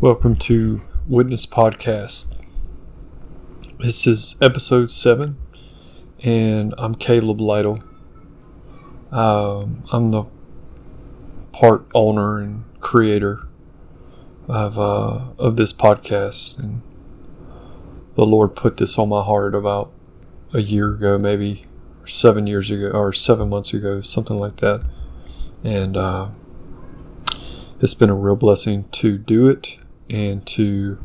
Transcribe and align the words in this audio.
Welcome 0.00 0.36
to 0.36 0.82
Witness 1.08 1.44
Podcast. 1.44 2.36
This 3.80 4.06
is 4.06 4.36
episode 4.40 4.92
seven, 4.92 5.36
and 6.22 6.72
I'm 6.78 6.94
Caleb 6.94 7.40
Lytle. 7.40 7.82
Um, 9.10 9.82
I'm 9.90 10.12
the 10.12 10.26
part 11.50 11.84
owner 11.96 12.38
and 12.38 12.62
creator 12.78 13.48
of 14.46 14.78
uh, 14.78 15.32
of 15.36 15.56
this 15.56 15.72
podcast, 15.72 16.60
and 16.60 16.80
the 18.14 18.24
Lord 18.24 18.54
put 18.54 18.76
this 18.76 19.00
on 19.00 19.08
my 19.08 19.24
heart 19.24 19.52
about 19.52 19.92
a 20.52 20.60
year 20.60 20.94
ago, 20.94 21.18
maybe 21.18 21.66
seven 22.06 22.46
years 22.46 22.70
ago, 22.70 22.90
or 22.90 23.12
seven 23.12 23.48
months 23.48 23.74
ago, 23.74 24.00
something 24.02 24.38
like 24.38 24.58
that, 24.58 24.86
and 25.64 25.96
uh, 25.96 26.28
it's 27.80 27.94
been 27.94 28.10
a 28.10 28.14
real 28.14 28.36
blessing 28.36 28.84
to 28.92 29.18
do 29.18 29.48
it 29.48 29.76
and 30.10 30.46
to 30.46 30.98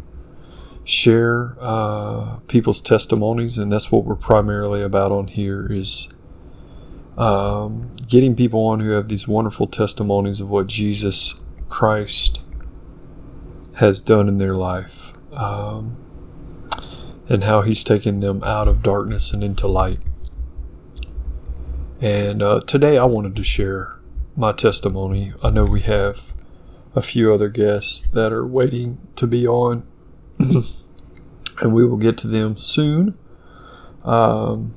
share 0.84 1.56
uh, 1.60 2.40
people's 2.48 2.82
testimonies, 2.82 3.58
and 3.58 3.72
that's 3.72 3.92
what 3.92 4.06
we're 4.06 4.16
primarily 4.16 4.82
about 4.82 5.12
on 5.12 5.28
here 5.28 5.72
is 5.72 6.10
um, 7.18 7.96
getting 8.08 8.36
people 8.36 8.60
on 8.66 8.80
who 8.80 8.92
have 8.92 9.08
these 9.08 9.28
wonderful 9.28 9.68
testimonies 9.68 10.42
of 10.42 10.50
what 10.50 10.68
Jesus 10.68 11.40
Christ 11.70 12.42
has 13.76 14.02
done 14.02 14.28
in 14.28 14.38
their 14.38 14.56
life, 14.56 15.14
um, 15.34 15.98
and 17.30 17.44
how 17.44 17.62
He's 17.62 17.84
taken 17.84 18.20
them 18.20 18.44
out 18.44 18.68
of 18.68 18.84
darkness 18.84 19.32
and 19.32 19.44
into 19.44 19.68
light. 19.68 20.00
And 22.02 22.44
uh, 22.44 22.60
today, 22.68 22.98
I 22.98 23.06
wanted 23.06 23.36
to 23.38 23.44
share 23.44 24.00
my 24.36 24.52
testimony. 24.52 25.34
I 25.42 25.50
know 25.50 25.64
we 25.64 25.82
have 25.82 26.20
a 26.96 27.02
few 27.02 27.34
other 27.34 27.50
guests 27.50 28.08
that 28.10 28.32
are 28.32 28.46
waiting 28.46 29.00
to 29.16 29.28
be 29.28 29.48
on, 29.48 29.86
and 30.40 31.74
we 31.74 31.86
will 31.86 31.98
get 31.98 32.18
to 32.20 32.28
them 32.28 32.58
soon. 32.58 33.18
Um, 34.04 34.74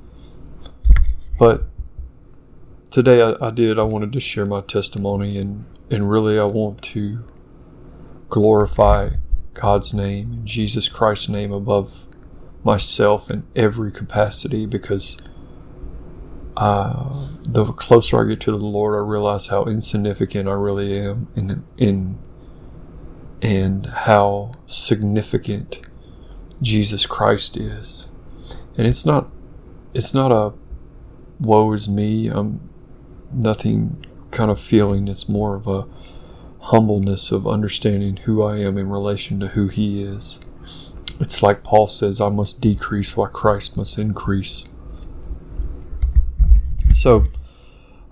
but 1.37 1.65
today 2.89 3.21
I, 3.21 3.35
I, 3.41 3.51
did, 3.51 3.77
I 3.77 3.83
wanted 3.83 4.13
to 4.13 4.19
share 4.19 4.45
my 4.45 4.61
testimony, 4.61 5.37
and, 5.37 5.65
and 5.91 6.09
really 6.09 6.39
I 6.39 6.45
want 6.45 6.81
to 6.83 7.23
glorify 8.29 9.09
God's 9.53 9.93
name 9.93 10.31
and 10.31 10.45
Jesus 10.45 10.87
Christ's 10.89 11.29
name 11.29 11.51
above 11.51 12.05
myself 12.63 13.31
in 13.31 13.45
every 13.55 13.91
capacity 13.91 14.65
because 14.65 15.17
uh, 16.57 17.29
the 17.47 17.65
closer 17.65 18.23
I 18.23 18.27
get 18.27 18.41
to 18.41 18.51
the 18.51 18.57
Lord, 18.57 18.95
I 18.95 19.07
realize 19.07 19.47
how 19.47 19.63
insignificant 19.65 20.49
I 20.49 20.53
really 20.53 20.99
am 20.99 21.27
in 21.35 21.63
in 21.77 22.19
and 23.41 23.85
how 23.85 24.53
significant 24.65 25.81
Jesus 26.61 27.05
Christ 27.05 27.55
is. 27.55 28.11
And 28.77 28.85
it's 28.85 29.05
not 29.05 29.29
it's 29.93 30.13
not 30.13 30.31
a 30.31 30.53
woe 31.39 31.71
is 31.71 31.87
me, 31.87 32.27
I'm 32.27 32.69
nothing 33.31 34.05
kind 34.31 34.51
of 34.51 34.59
feeling. 34.59 35.07
It's 35.07 35.29
more 35.29 35.55
of 35.55 35.67
a 35.67 35.87
humbleness 36.59 37.31
of 37.31 37.47
understanding 37.47 38.17
who 38.17 38.43
I 38.43 38.57
am 38.57 38.77
in 38.77 38.89
relation 38.89 39.39
to 39.39 39.47
who 39.47 39.69
he 39.69 40.01
is. 40.01 40.41
It's 41.19 41.41
like 41.41 41.63
Paul 41.63 41.87
says, 41.87 42.19
I 42.19 42.29
must 42.29 42.61
decrease 42.61 43.15
while 43.15 43.29
Christ 43.29 43.77
must 43.77 43.97
increase. 43.97 44.65
So, 46.93 47.27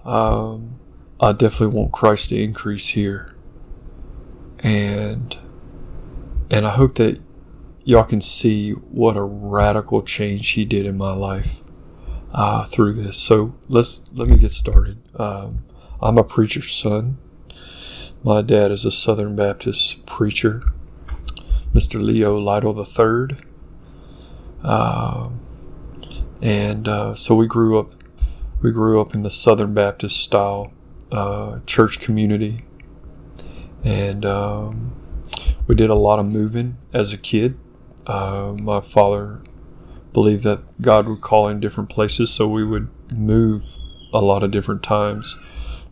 um, 0.06 0.80
I 1.20 1.32
definitely 1.32 1.76
want 1.76 1.92
Christ 1.92 2.30
to 2.30 2.42
increase 2.42 2.90
here, 2.90 3.36
and 4.60 5.38
and 6.50 6.68
I 6.68 6.72
hope 6.72 6.96
that 6.96 7.20
y'all 7.84 8.04
can 8.04 8.22
see 8.22 8.72
what 8.72 9.18
a 9.18 9.24
radical 9.24 10.02
change 10.02 10.50
He 10.52 10.66
did 10.66 10.86
in 10.86 10.98
my 10.98 11.14
life 11.14 11.62
uh, 12.34 12.66
through 12.66 12.94
this. 12.94 13.18
So 13.18 13.56
let's 13.68 14.04
let 14.14 14.30
me 14.30 14.38
get 14.38 14.52
started. 14.52 15.00
Um, 15.16 15.64
I'm 16.02 16.18
a 16.18 16.24
preacher's 16.24 16.72
son. 16.72 17.18
My 18.24 18.42
dad 18.42 18.72
is 18.72 18.86
a 18.86 18.92
Southern 18.92 19.36
Baptist 19.36 20.06
preacher, 20.06 20.64
Mr. 21.74 22.04
Leo 22.04 22.38
Lytle 22.38 22.78
III. 22.78 23.38
Uh, 24.64 25.30
and 26.42 26.88
uh, 26.88 27.16
so 27.16 27.36
we 27.36 27.48
grew 27.48 27.80
up 27.80 27.92
we 28.62 28.72
grew 28.72 29.02
up 29.02 29.14
in 29.14 29.22
the 29.22 29.32
Southern 29.32 29.74
Baptist 29.74 30.18
style 30.18 30.72
uh, 31.12 31.60
church 31.66 32.00
community, 32.00 32.66
and 33.84 34.26
um, 34.26 34.96
we 35.68 35.76
did 35.76 35.90
a 35.90 35.96
lot 35.96 36.20
of 36.20 36.26
moving 36.26 36.78
as 36.94 37.14
a 37.14 37.18
kid. 37.18 37.58
Uh, 38.08 38.54
my 38.58 38.82
father 38.82 39.42
believed 40.14 40.44
that 40.44 40.82
God 40.82 41.08
would 41.08 41.22
call 41.22 41.48
in 41.48 41.60
different 41.60 41.90
places, 41.90 42.32
so 42.32 42.48
we 42.48 42.64
would 42.64 42.90
move 43.12 43.66
a 44.14 44.20
lot 44.20 44.44
of 44.44 44.52
different 44.52 44.82
times, 44.82 45.38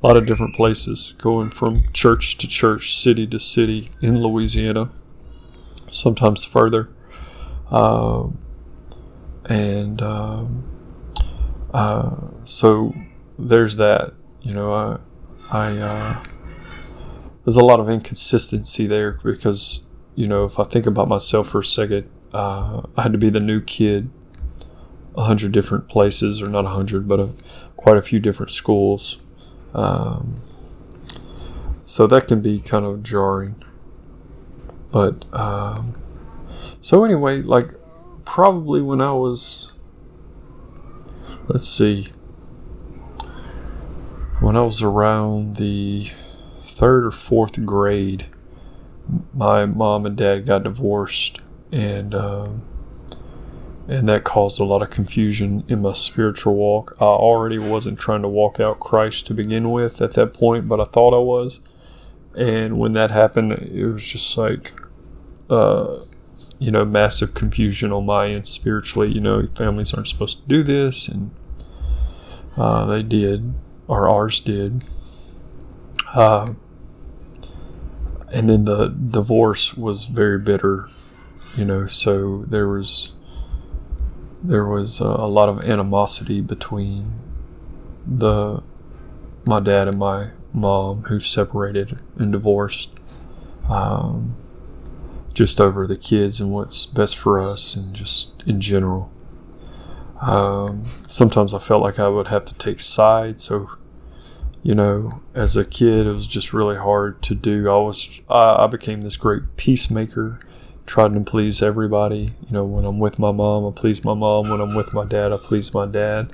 a 0.02 0.08
lot 0.08 0.16
of 0.16 0.26
different 0.26 0.56
places, 0.56 1.14
going 1.18 1.50
from 1.50 1.92
church 1.92 2.38
to 2.38 2.48
church, 2.48 2.96
city 2.96 3.28
to 3.28 3.40
city 3.40 3.92
in 4.02 4.22
Louisiana, 4.22 4.92
sometimes 5.92 6.44
further. 6.44 6.90
Um, 7.70 8.38
and 9.50 10.02
um, 10.02 10.73
uh, 11.74 12.28
so 12.46 12.94
there's 13.38 13.76
that. 13.78 14.14
You 14.42 14.54
know, 14.54 14.74
I, 14.74 15.00
I 15.52 15.78
uh, 15.78 16.24
there's 17.46 17.56
a 17.56 17.64
lot 17.64 17.80
of 17.80 17.90
inconsistency 17.90 18.88
there 18.88 19.20
because 19.24 19.86
you 20.16 20.28
know 20.28 20.46
if 20.46 20.60
I 20.60 20.64
think 20.64 20.86
about 20.86 21.08
myself 21.08 21.50
for 21.50 21.60
a 21.60 21.66
second, 21.66 22.10
uh, 22.34 22.84
I 22.96 23.04
had 23.04 23.12
to 23.14 23.18
be 23.18 23.30
the 23.30 23.40
new 23.40 23.62
kid, 23.62 24.10
a 25.16 25.24
hundred 25.24 25.52
different 25.52 25.88
places, 25.88 26.42
or 26.42 26.48
not 26.48 26.66
a 26.66 26.70
hundred, 26.70 27.08
but 27.08 27.20
a, 27.20 27.30
quite 27.76 27.98
a 27.98 28.02
few 28.02 28.20
different 28.20 28.52
schools. 28.52 29.22
Um, 29.74 30.42
so 31.86 32.08
that 32.08 32.28
can 32.28 32.42
be 32.42 32.60
kind 32.60 32.86
of 32.86 33.04
jarring. 33.04 33.62
But 34.92 35.26
um, 35.34 35.96
so 36.82 37.04
anyway, 37.04 37.42
like 37.42 37.68
probably 38.26 38.82
when 38.82 39.02
I 39.02 39.12
was 39.14 39.73
let's 41.54 41.70
see. 41.70 42.12
When 44.42 44.58
I 44.58 44.62
was 44.62 44.82
around 44.82 45.58
the 45.58 46.12
third 46.66 47.06
or 47.06 47.12
fourth 47.12 47.64
grade, 47.64 48.26
my 49.36 49.68
mom 49.68 50.08
and 50.08 50.18
dad 50.18 50.48
got 50.48 50.64
divorced, 50.64 51.42
and 51.72 52.16
uh, 52.16 52.50
and 53.88 54.10
that 54.10 54.24
caused 54.24 54.60
a 54.60 54.64
lot 54.64 54.82
of 54.82 54.90
confusion 54.90 55.64
in 55.68 55.84
my 55.84 55.94
spiritual 55.94 56.56
walk. 56.56 56.98
I 57.00 57.06
already 57.06 57.60
wasn't 57.60 58.00
trying 58.00 58.24
to 58.24 58.28
walk 58.28 58.60
out 58.60 58.80
Christ 58.80 59.28
to 59.28 59.36
begin 59.36 59.72
with 59.72 60.02
at 60.02 60.14
that 60.14 60.34
point, 60.34 60.68
but 60.68 60.82
I 60.82 60.86
thought 60.86 61.14
I 61.14 61.20
was. 61.20 61.60
And 62.36 62.80
when 62.80 62.94
that 62.94 63.12
happened, 63.12 63.52
it 63.52 63.86
was 63.86 64.04
just 64.04 64.36
like, 64.40 64.74
uh, 65.52 66.00
you 66.58 66.72
know, 66.72 66.84
massive 66.84 67.36
confusion 67.36 67.92
on 67.92 68.08
my 68.08 68.30
end 68.30 68.48
spiritually. 68.48 69.12
You 69.12 69.22
know, 69.22 69.48
families 69.56 69.94
aren't 69.94 70.08
supposed 70.08 70.42
to 70.42 70.48
do 70.48 70.64
this, 70.64 71.08
and 71.08 71.30
uh, 72.58 72.86
they 72.86 73.04
did, 73.04 73.54
or 73.88 74.10
ours 74.10 74.40
did. 74.40 74.84
Uh, 76.14 76.54
and 78.32 78.50
then 78.50 78.66
the 78.66 78.88
divorce 78.88 79.76
was 79.76 80.06
very 80.06 80.40
bitter, 80.40 80.90
you 81.56 81.66
know. 81.66 81.88
So 81.88 82.46
there 82.48 82.68
was 82.68 83.14
there 84.44 84.66
was 84.66 85.00
uh, 85.00 85.06
a 85.06 85.28
lot 85.28 85.50
of 85.50 85.64
animosity 85.64 86.42
between 86.42 87.14
the 88.06 88.62
my 89.46 89.60
dad 89.60 89.88
and 89.88 89.98
my 89.98 90.32
mom, 90.54 91.04
who 91.04 91.20
separated 91.20 92.00
and 92.18 92.32
divorced. 92.32 92.92
Um, 93.70 94.36
just 95.34 95.60
over 95.60 95.88
the 95.88 95.98
kids 95.98 96.40
and 96.40 96.52
what's 96.52 96.86
best 96.86 97.18
for 97.18 97.40
us 97.40 97.76
and 97.76 97.94
just 97.94 98.44
in 98.46 98.62
general. 98.62 99.12
Um, 100.24 100.86
sometimes 101.08 101.54
I 101.54 101.60
felt 101.60 101.82
like 101.82 102.00
I 102.00 102.08
would 102.08 102.28
have 102.28 102.46
to 102.46 102.54
take 102.56 102.80
sides. 102.80 103.44
So, 103.44 103.70
you 104.62 104.74
know, 104.74 105.22
as 105.34 105.58
a 105.58 105.66
kid, 105.66 106.08
it 106.08 106.14
was 106.14 106.28
just 106.28 106.54
really 106.54 106.78
hard 106.78 107.22
to 107.24 107.36
do. 107.36 107.70
I 107.70 107.78
was, 107.78 108.22
I, 108.30 108.64
I 108.64 108.68
became 108.68 109.02
this 109.02 109.18
great 109.18 109.58
peacemaker, 109.58 110.40
trying 110.86 111.14
to 111.14 111.20
please 111.22 111.62
everybody. 111.62 112.34
You 112.42 112.52
know, 112.52 112.64
when 112.64 112.86
I'm 112.86 113.00
with 113.00 113.20
my 113.20 113.32
mom, 113.32 113.66
I 113.66 113.72
please 113.72 114.04
my 114.06 114.14
mom. 114.14 114.50
When 114.50 114.62
I'm 114.62 114.76
with 114.76 114.94
my 114.94 115.06
dad, 115.06 115.34
I 115.34 115.38
please 115.38 115.74
my 115.74 115.86
dad. 115.86 116.34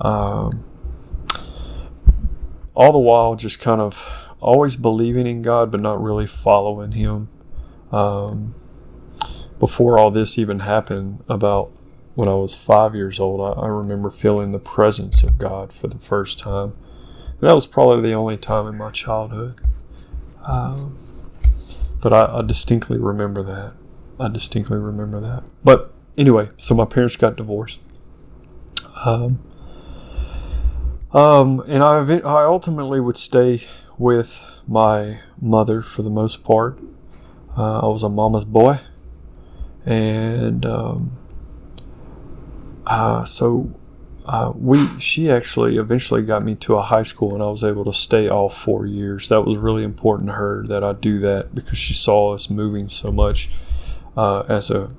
Um, 0.00 0.64
all 2.74 2.92
the 2.92 2.98
while, 2.98 3.34
just 3.34 3.60
kind 3.60 3.80
of 3.80 4.34
always 4.40 4.76
believing 4.76 5.26
in 5.26 5.42
God, 5.42 5.70
but 5.70 5.80
not 5.80 6.02
really 6.02 6.26
following 6.26 6.92
Him. 6.92 7.28
Um, 7.92 8.54
before 9.58 9.98
all 9.98 10.10
this 10.10 10.38
even 10.38 10.60
happened, 10.60 11.22
about 11.28 11.72
when 12.16 12.28
I 12.28 12.34
was 12.34 12.54
five 12.54 12.94
years 12.94 13.20
old, 13.20 13.40
I, 13.42 13.60
I, 13.60 13.66
remember 13.68 14.10
feeling 14.10 14.50
the 14.50 14.58
presence 14.58 15.22
of 15.22 15.36
God 15.36 15.70
for 15.70 15.86
the 15.86 15.98
first 15.98 16.38
time. 16.38 16.74
And 17.28 17.40
that 17.42 17.54
was 17.54 17.66
probably 17.66 18.08
the 18.08 18.16
only 18.16 18.38
time 18.38 18.66
in 18.66 18.78
my 18.78 18.90
childhood. 18.90 19.60
Um, 20.48 20.96
but 22.00 22.14
I, 22.14 22.38
I 22.38 22.42
distinctly 22.42 22.96
remember 22.96 23.42
that. 23.42 23.74
I 24.18 24.28
distinctly 24.28 24.78
remember 24.78 25.20
that. 25.20 25.44
But 25.62 25.92
anyway, 26.16 26.48
so 26.56 26.74
my 26.74 26.86
parents 26.86 27.16
got 27.16 27.36
divorced. 27.36 27.80
Um, 29.04 29.38
um, 31.12 31.62
and 31.68 31.82
I, 31.82 31.98
I 31.98 32.44
ultimately 32.44 32.98
would 32.98 33.18
stay 33.18 33.66
with 33.98 34.42
my 34.66 35.20
mother 35.38 35.82
for 35.82 36.00
the 36.00 36.10
most 36.10 36.42
part. 36.42 36.78
Uh, 37.58 37.80
I 37.80 37.86
was 37.86 38.02
a 38.02 38.08
mama's 38.08 38.46
boy, 38.46 38.80
and 39.84 40.64
um, 40.64 41.18
uh, 42.86 43.24
so 43.24 43.70
uh, 44.26 44.52
we 44.56 44.86
she 44.98 45.30
actually 45.30 45.76
eventually 45.76 46.22
got 46.22 46.44
me 46.44 46.54
to 46.56 46.74
a 46.74 46.82
high 46.82 47.04
school, 47.04 47.34
and 47.34 47.42
I 47.42 47.46
was 47.46 47.62
able 47.62 47.84
to 47.84 47.92
stay 47.92 48.28
all 48.28 48.48
four 48.48 48.84
years. 48.84 49.28
That 49.28 49.42
was 49.42 49.56
really 49.56 49.84
important 49.84 50.28
to 50.30 50.34
her 50.34 50.66
that 50.66 50.82
I 50.82 50.92
do 50.94 51.20
that 51.20 51.54
because 51.54 51.78
she 51.78 51.94
saw 51.94 52.34
us 52.34 52.50
moving 52.50 52.88
so 52.88 53.12
much 53.12 53.50
uh, 54.16 54.40
as 54.48 54.70
a 54.70 54.90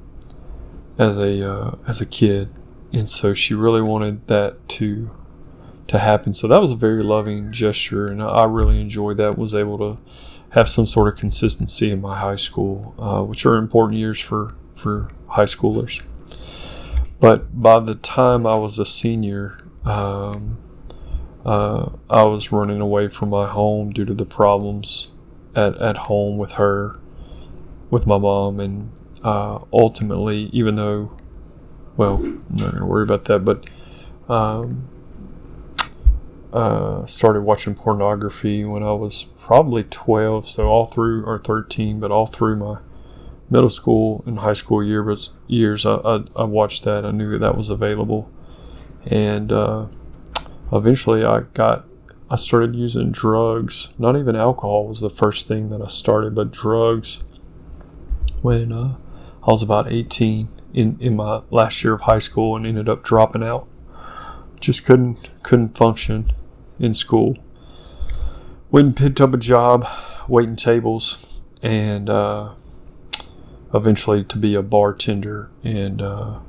as 0.97 1.17
a 1.17 1.49
uh, 1.49 1.75
as 1.87 1.99
a 1.99 2.05
kid, 2.05 2.49
and 2.93 3.09
so 3.09 3.33
she 3.33 3.53
really 3.53 3.81
wanted 3.81 4.27
that 4.27 4.67
to 4.69 5.11
to 5.87 5.99
happen. 5.99 6.33
So 6.33 6.47
that 6.47 6.61
was 6.61 6.71
a 6.71 6.77
very 6.77 7.03
loving 7.03 7.51
gesture, 7.51 8.07
and 8.07 8.23
I 8.23 8.45
really 8.45 8.79
enjoyed 8.79 9.17
that. 9.17 9.37
Was 9.37 9.53
able 9.53 9.77
to 9.79 9.97
have 10.51 10.69
some 10.69 10.87
sort 10.87 11.13
of 11.13 11.19
consistency 11.19 11.91
in 11.91 11.99
my 11.99 12.17
high 12.17 12.37
school, 12.37 12.95
uh, 12.97 13.23
which 13.23 13.45
are 13.45 13.55
important 13.55 13.99
years 13.99 14.21
for 14.21 14.55
for 14.77 15.11
high 15.27 15.43
schoolers. 15.43 16.01
But 17.19 17.61
by 17.61 17.79
the 17.79 17.95
time 17.95 18.45
I 18.45 18.55
was 18.55 18.77
a 18.77 18.85
senior, 18.85 19.57
um, 19.85 20.57
uh, 21.45 21.89
I 22.09 22.23
was 22.23 22.51
running 22.51 22.81
away 22.81 23.07
from 23.07 23.29
my 23.29 23.47
home 23.47 23.91
due 23.91 24.05
to 24.05 24.13
the 24.13 24.25
problems 24.25 25.11
at, 25.55 25.75
at 25.81 25.97
home 25.97 26.37
with 26.37 26.51
her, 26.51 26.99
with 27.89 28.05
my 28.05 28.17
mom, 28.17 28.59
and 28.59 28.91
uh, 29.23 29.59
ultimately, 29.73 30.49
even 30.53 30.75
though, 30.75 31.17
well, 31.95 32.17
I'm 32.17 32.45
not 32.49 32.71
going 32.71 32.75
to 32.77 32.85
worry 32.85 33.03
about 33.03 33.25
that, 33.25 33.43
but 33.43 33.67
um, 34.29 34.87
uh, 36.53 37.05
started 37.07 37.41
watching 37.41 37.73
pornography 37.73 38.63
when 38.63 38.83
I 38.83 38.91
was 38.91 39.23
probably 39.41 39.83
12, 39.83 40.47
so 40.47 40.67
all 40.67 40.85
through, 40.85 41.25
or 41.25 41.39
13, 41.39 41.99
but 41.99 42.11
all 42.11 42.27
through 42.27 42.57
my 42.57 42.79
middle 43.49 43.69
school 43.69 44.23
and 44.25 44.39
high 44.39 44.53
school 44.53 44.83
year, 44.83 45.15
years, 45.47 45.85
I, 45.85 45.95
I, 45.95 46.23
I, 46.35 46.43
watched 46.43 46.83
that. 46.83 47.05
I 47.05 47.11
knew 47.11 47.31
that 47.31 47.39
that 47.39 47.55
was 47.55 47.69
available. 47.69 48.29
And 49.05 49.51
uh, 49.51 49.87
eventually 50.71 51.23
I 51.23 51.41
got, 51.53 51.85
I 52.29 52.35
started 52.35 52.75
using 52.75 53.11
drugs. 53.11 53.89
Not 53.97 54.17
even 54.17 54.35
alcohol 54.35 54.87
was 54.87 54.99
the 54.99 55.09
first 55.09 55.47
thing 55.47 55.69
that 55.69 55.81
I 55.81 55.87
started, 55.87 56.35
but 56.35 56.51
drugs 56.51 57.23
when 58.41 58.71
uh, 58.71 58.97
I 59.43 59.51
was 59.51 59.63
about 59.63 59.91
18 59.91 60.49
in, 60.73 60.97
in 60.99 61.15
my 61.15 61.41
last 61.49 61.83
year 61.83 61.93
of 61.93 62.01
high 62.01 62.19
school 62.19 62.55
and 62.55 62.65
ended 62.65 62.89
up 62.89 63.03
dropping 63.03 63.43
out 63.43 63.67
just 64.59 64.85
couldn't 64.85 65.29
couldn't 65.43 65.77
function 65.77 66.31
in 66.79 66.93
school. 66.93 67.37
Went 68.71 68.87
and 68.87 68.95
picked 68.95 69.21
up 69.21 69.33
a 69.33 69.37
job 69.37 69.87
waiting 70.27 70.55
tables, 70.55 71.25
and 71.61 72.09
uh, 72.09 72.53
eventually 73.73 74.23
to 74.23 74.37
be 74.37 74.55
a 74.55 74.61
bartender. 74.61 75.49
And 75.63 76.01
uh, 76.01 76.39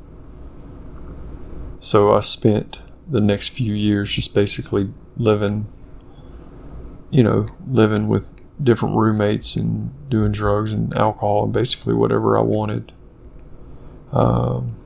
so 1.80 2.12
I 2.12 2.20
spent 2.20 2.80
the 3.08 3.20
next 3.20 3.48
few 3.48 3.72
years 3.74 4.14
just 4.14 4.34
basically 4.34 4.92
living, 5.16 5.66
you 7.10 7.22
know, 7.22 7.48
living 7.66 8.08
with 8.08 8.32
different 8.62 8.96
roommates 8.96 9.56
and 9.56 9.92
doing 10.08 10.32
drugs 10.32 10.72
and 10.72 10.94
alcohol 10.96 11.44
and 11.44 11.52
basically 11.52 11.94
whatever 11.94 12.38
I 12.38 12.42
wanted. 12.42 12.92
Um, 14.12 14.76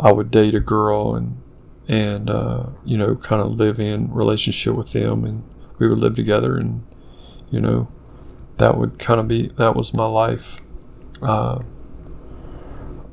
I 0.00 0.12
would 0.12 0.30
date 0.30 0.54
a 0.54 0.60
girl 0.60 1.14
and 1.14 1.42
and 1.88 2.30
uh, 2.30 2.66
you 2.84 2.96
know 2.96 3.16
kind 3.16 3.42
of 3.42 3.56
live 3.56 3.78
in 3.78 4.12
relationship 4.12 4.74
with 4.74 4.92
them 4.92 5.24
and 5.24 5.42
we 5.78 5.88
would 5.88 5.98
live 5.98 6.14
together 6.14 6.56
and 6.56 6.84
you 7.50 7.60
know 7.60 7.88
that 8.56 8.78
would 8.78 8.98
kind 8.98 9.20
of 9.20 9.28
be 9.28 9.48
that 9.56 9.76
was 9.76 9.92
my 9.92 10.06
life 10.06 10.61
uh, 11.22 11.62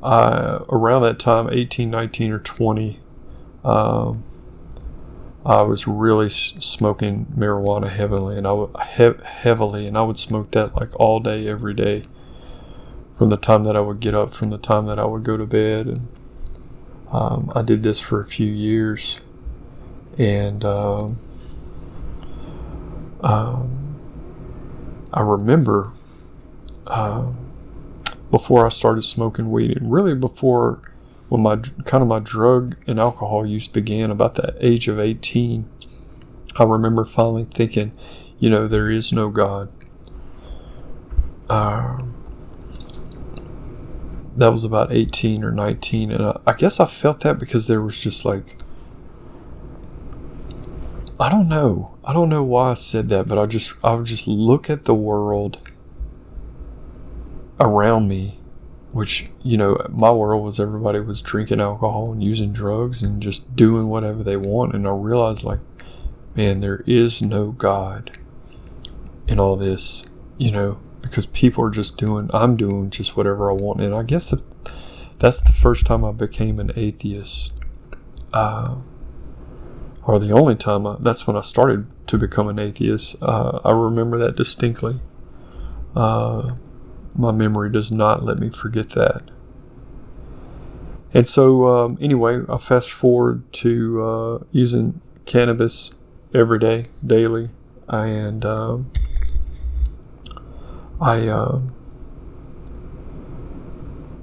I, 0.02 0.60
around 0.68 1.02
that 1.02 1.18
time 1.18 1.48
18 1.50 1.90
19 1.90 2.32
or 2.32 2.38
20 2.38 3.00
um, 3.64 4.24
I 5.44 5.62
was 5.62 5.86
really 5.86 6.28
smoking 6.28 7.26
marijuana 7.36 7.88
heavily 7.88 8.36
and 8.38 8.46
I 8.46 8.52
would 8.52 8.70
he- 8.96 9.24
heavily 9.24 9.86
and 9.86 9.96
I 9.96 10.02
would 10.02 10.18
smoke 10.18 10.50
that 10.52 10.76
like 10.76 10.98
all 10.98 11.20
day 11.20 11.46
every 11.48 11.74
day 11.74 12.04
from 13.18 13.28
the 13.28 13.36
time 13.36 13.64
that 13.64 13.76
I 13.76 13.80
would 13.80 14.00
get 14.00 14.14
up 14.14 14.32
from 14.32 14.50
the 14.50 14.58
time 14.58 14.86
that 14.86 14.98
I 14.98 15.04
would 15.04 15.24
go 15.24 15.36
to 15.36 15.46
bed 15.46 15.86
and 15.86 16.08
um, 17.12 17.50
I 17.54 17.62
did 17.62 17.82
this 17.82 17.98
for 17.98 18.20
a 18.20 18.26
few 18.26 18.46
years, 18.46 19.20
and 20.16 20.64
um, 20.64 21.18
um, 23.20 23.96
I 25.12 25.20
remember 25.22 25.92
uh, 26.86 27.32
before 28.30 28.66
I 28.66 28.68
started 28.68 29.02
smoking 29.02 29.50
weed, 29.50 29.76
and 29.78 29.92
really 29.92 30.14
before 30.14 30.80
when 31.28 31.42
my 31.42 31.56
kind 31.84 32.02
of 32.02 32.08
my 32.08 32.18
drug 32.18 32.76
and 32.86 32.98
alcohol 32.98 33.46
use 33.46 33.68
began, 33.68 34.10
about 34.10 34.34
the 34.34 34.54
age 34.60 34.88
of 34.88 34.98
eighteen, 34.98 35.68
I 36.56 36.64
remember 36.64 37.04
finally 37.04 37.46
thinking, 37.52 37.92
you 38.38 38.50
know, 38.50 38.66
there 38.66 38.90
is 38.90 39.12
no 39.12 39.28
God. 39.30 39.70
Uh, 41.48 41.98
that 44.36 44.52
was 44.52 44.64
about 44.64 44.92
18 44.92 45.44
or 45.44 45.50
19 45.50 46.10
and 46.10 46.24
I, 46.24 46.40
I 46.46 46.52
guess 46.54 46.80
i 46.80 46.86
felt 46.86 47.20
that 47.20 47.38
because 47.38 47.66
there 47.66 47.82
was 47.82 47.98
just 47.98 48.24
like 48.24 48.56
i 51.18 51.28
don't 51.28 51.48
know 51.48 51.96
i 52.04 52.12
don't 52.12 52.28
know 52.28 52.42
why 52.42 52.70
i 52.70 52.74
said 52.74 53.08
that 53.10 53.28
but 53.28 53.38
i 53.38 53.46
just 53.46 53.74
i 53.84 53.92
would 53.92 54.06
just 54.06 54.26
look 54.26 54.70
at 54.70 54.84
the 54.84 54.94
world 54.94 55.58
around 57.60 58.08
me 58.08 58.38
which 58.92 59.28
you 59.42 59.56
know 59.56 59.86
my 59.88 60.10
world 60.10 60.42
was 60.42 60.58
everybody 60.58 60.98
was 60.98 61.22
drinking 61.22 61.60
alcohol 61.60 62.12
and 62.12 62.24
using 62.24 62.52
drugs 62.52 63.02
and 63.02 63.22
just 63.22 63.54
doing 63.54 63.88
whatever 63.88 64.24
they 64.24 64.36
want. 64.36 64.74
And 64.74 64.86
i 64.86 64.90
realized 64.90 65.44
like 65.44 65.60
man 66.34 66.60
there 66.60 66.82
is 66.86 67.22
no 67.22 67.52
god 67.52 68.18
in 69.28 69.38
all 69.38 69.56
this 69.56 70.04
you 70.38 70.50
know 70.50 70.80
because 71.02 71.26
people 71.26 71.64
are 71.64 71.70
just 71.70 71.96
doing 71.96 72.30
I'm 72.32 72.56
doing 72.56 72.90
just 72.90 73.16
whatever 73.16 73.50
I 73.50 73.54
want. 73.54 73.80
And 73.80 73.94
I 73.94 74.02
guess 74.02 74.30
that 74.30 74.42
that's 75.18 75.40
the 75.40 75.52
first 75.52 75.86
time 75.86 76.04
I 76.04 76.12
became 76.12 76.58
an 76.60 76.72
atheist. 76.76 77.52
Uh, 78.32 78.76
or 80.04 80.18
the 80.18 80.32
only 80.32 80.56
time 80.56 80.86
I, 80.86 80.96
that's 81.00 81.26
when 81.26 81.36
I 81.36 81.42
started 81.42 81.86
to 82.08 82.18
become 82.18 82.48
an 82.48 82.58
atheist. 82.58 83.16
Uh, 83.20 83.60
I 83.64 83.72
remember 83.72 84.18
that 84.18 84.36
distinctly. 84.36 85.00
Uh, 85.94 86.54
my 87.20 87.32
memory 87.32 87.70
does 87.70 87.92
not 87.92 88.24
let 88.24 88.38
me 88.38 88.48
forget 88.48 88.90
that. 88.90 89.22
And 91.12 91.28
so 91.28 91.66
um, 91.68 91.98
anyway 92.00 92.40
I 92.48 92.56
fast 92.56 92.90
forward 92.92 93.52
to 93.54 94.02
uh, 94.02 94.44
using 94.52 95.00
cannabis 95.26 95.92
every 96.32 96.58
day 96.58 96.86
daily 97.04 97.50
and 97.88 98.44
um, 98.44 98.90
I 101.00 101.26
uh, 101.26 101.60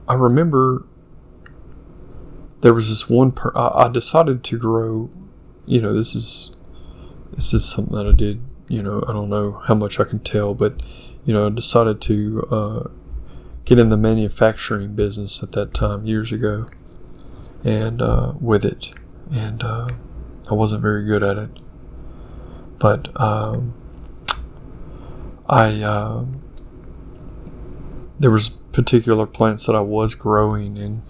I 0.08 0.13
remember 0.13 0.86
there 2.62 2.74
was 2.74 2.89
this 2.89 3.10
one 3.10 3.32
per 3.32 3.51
I, 3.56 3.86
I 3.86 3.88
decided 3.89 4.44
to 4.46 4.58
grow 4.58 5.10
you 5.66 5.82
know 5.82 5.94
this 5.94 6.16
is 6.16 6.56
this 7.34 7.54
is 7.54 7.66
something 7.66 7.96
that 7.96 8.08
I 8.08 8.13
did 8.13 8.42
you 8.70 8.82
know 8.82 9.04
I 9.08 9.13
don't 9.13 9.30
know 9.30 9.62
how 9.66 9.75
much 9.75 10.00
I 10.00 10.06
can 10.06 10.20
tell 10.20 10.54
but 10.54 10.82
you 11.27 11.34
know 11.34 11.51
decided 11.51 12.01
to 12.01 12.48
uh, 12.50 12.89
get 13.65 13.77
in 13.77 13.89
the 13.89 13.98
manufacturing 13.98 14.96
business 14.96 15.43
at 15.43 15.51
that 15.51 15.75
time 15.75 16.07
years 16.07 16.31
ago 16.31 16.67
and 17.63 18.01
uh, 18.01 18.34
with 18.41 18.65
it 18.65 18.93
and 19.31 19.62
uh, 19.62 19.89
I 20.50 20.55
wasn't 20.55 20.81
very 20.81 21.05
good 21.05 21.22
at 21.22 21.38
it 21.38 21.51
but 22.79 23.10
um, 23.19 23.74
I 25.50 25.81
um, 25.81 26.41
there 28.19 28.31
was 28.31 28.50
particular 28.50 29.25
plants 29.25 29.65
that 29.65 29.75
I 29.75 29.81
was 29.81 30.15
growing 30.15 30.77
in 30.77 31.01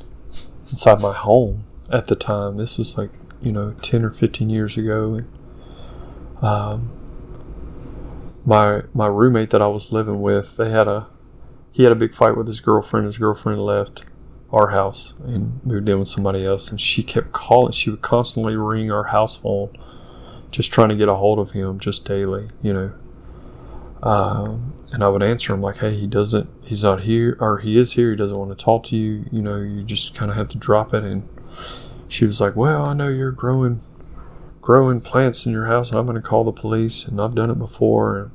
inside 0.70 1.00
my 1.02 1.14
home 1.14 1.66
at 1.92 2.08
the 2.08 2.16
time. 2.16 2.58
This 2.58 2.78
was 2.78 2.98
like 2.98 3.10
you 3.42 3.52
know 3.52 3.72
ten 3.82 4.04
or 4.04 4.12
fifteen 4.12 4.50
years 4.50 4.78
ago. 4.78 5.16
And, 5.16 5.28
um, 6.42 6.97
my 8.48 8.84
my 8.94 9.08
roommate 9.08 9.50
that 9.50 9.62
I 9.62 9.68
was 9.68 9.92
living 9.92 10.22
with, 10.22 10.56
they 10.56 10.70
had 10.70 10.88
a 10.88 11.08
he 11.70 11.84
had 11.84 11.92
a 11.92 11.96
big 11.96 12.16
fight 12.16 12.38
with 12.38 12.48
his 12.48 12.62
girlfriend. 12.62 13.06
His 13.06 13.18
girlfriend 13.18 13.62
left 13.62 14.06
our 14.54 14.70
house 14.70 15.14
and 15.26 15.60
moved 15.66 15.90
in 15.90 16.00
with 16.00 16.08
somebody 16.08 16.46
else, 16.46 16.72
and 16.72 16.80
she 16.80 17.04
kept 17.04 17.34
calling. 17.34 17.74
She 17.74 17.90
would 17.90 18.02
constantly 18.02 18.56
ring 18.56 18.90
our 18.90 19.08
house 19.08 19.36
phone, 19.36 19.78
just 20.50 20.72
trying 20.72 20.88
to 20.88 20.96
get 20.96 21.10
a 21.10 21.16
hold 21.16 21.40
of 21.40 21.52
him, 21.52 21.78
just 21.78 22.06
daily, 22.06 22.48
you 22.62 22.72
know. 22.72 22.94
Um, 24.02 24.76
and 24.94 25.04
I 25.04 25.10
would 25.10 25.24
answer 25.24 25.54
him 25.54 25.62
like, 25.62 25.80
"Hey, 25.80 25.96
he 25.96 26.08
doesn't. 26.08 26.50
He's 26.64 26.86
not 26.86 27.02
here, 27.02 27.36
or 27.42 27.58
he 27.58 27.78
is 27.78 27.94
here. 27.94 28.12
He 28.12 28.16
doesn't 28.16 28.38
want 28.38 28.58
to 28.58 28.64
talk 28.64 28.86
to 28.86 28.96
you. 28.96 29.26
You 29.30 29.42
know, 29.42 29.58
you 29.58 29.84
just 29.84 30.16
kind 30.16 30.32
of 30.32 30.38
have 30.38 30.48
to 30.50 30.58
drop 30.58 30.94
it." 30.94 31.04
And 31.04 31.28
she 32.08 32.26
was 32.26 32.40
like, 32.40 32.56
"Well, 32.56 32.86
I 32.86 32.94
know 32.94 33.10
you're 33.10 33.32
growing, 33.32 33.82
growing 34.62 35.02
plants 35.02 35.46
in 35.46 35.52
your 35.52 35.66
house, 35.66 35.90
and 35.90 36.00
I'm 36.00 36.06
going 36.06 36.16
to 36.16 36.22
call 36.22 36.46
the 36.46 36.54
police. 36.54 37.06
And 37.06 37.20
I've 37.20 37.36
done 37.36 37.52
it 37.52 37.60
before." 37.60 38.18
And 38.18 38.32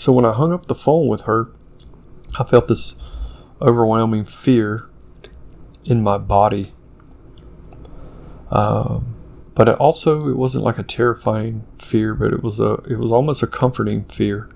so 0.00 0.14
when 0.14 0.24
I 0.24 0.32
hung 0.32 0.50
up 0.50 0.64
the 0.64 0.74
phone 0.74 1.08
with 1.08 1.22
her, 1.22 1.50
I 2.38 2.44
felt 2.44 2.68
this 2.68 2.96
overwhelming 3.60 4.24
fear 4.24 4.88
in 5.84 6.02
my 6.02 6.16
body. 6.16 6.72
Um, 8.50 9.14
but 9.54 9.68
it 9.68 9.76
also 9.76 10.26
it 10.26 10.38
wasn't 10.38 10.64
like 10.64 10.78
a 10.78 10.82
terrifying 10.82 11.66
fear, 11.78 12.14
but 12.14 12.32
it 12.32 12.42
was 12.42 12.60
a 12.60 12.76
it 12.88 12.98
was 12.98 13.12
almost 13.12 13.42
a 13.42 13.46
comforting 13.46 14.04
fear. 14.04 14.48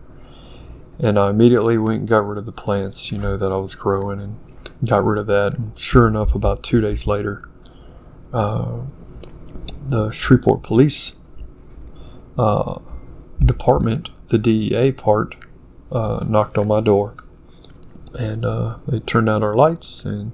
And 0.99 1.19
I 1.19 1.29
immediately 1.29 1.77
went 1.77 1.99
and 2.01 2.09
got 2.09 2.27
rid 2.27 2.39
of 2.39 2.47
the 2.47 2.53
plants, 2.53 3.13
you 3.13 3.19
know, 3.19 3.37
that 3.37 3.53
I 3.53 3.57
was 3.57 3.75
growing, 3.75 4.21
and 4.21 4.39
got 4.89 5.05
rid 5.05 5.19
of 5.19 5.27
that. 5.27 5.59
And 5.59 5.79
sure 5.79 6.09
enough, 6.09 6.35
about 6.35 6.63
two 6.63 6.81
days 6.81 7.07
later, 7.07 7.47
uh, 8.33 8.79
the 9.89 10.11
Shreveport 10.11 10.63
Police 10.63 11.17
uh, 12.39 12.79
Department, 13.41 14.09
the 14.29 14.39
DEA 14.39 14.93
part, 14.93 15.35
uh, 15.93 16.25
knocked 16.27 16.59
on 16.59 16.69
my 16.69 16.81
door, 16.81 17.15
and 18.19 18.45
uh, 18.45 18.79
they 18.87 19.01
turned 19.01 19.29
out 19.29 19.43
our 19.43 19.55
lights 19.55 20.05
and 20.05 20.33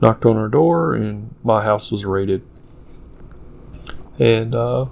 knocked 0.00 0.24
on 0.24 0.36
our 0.36 0.48
door, 0.48 0.94
and 0.94 1.34
my 1.42 1.62
house 1.62 1.90
was 1.90 2.04
raided. 2.04 2.46
And 4.18 4.54
uh, 4.54 4.86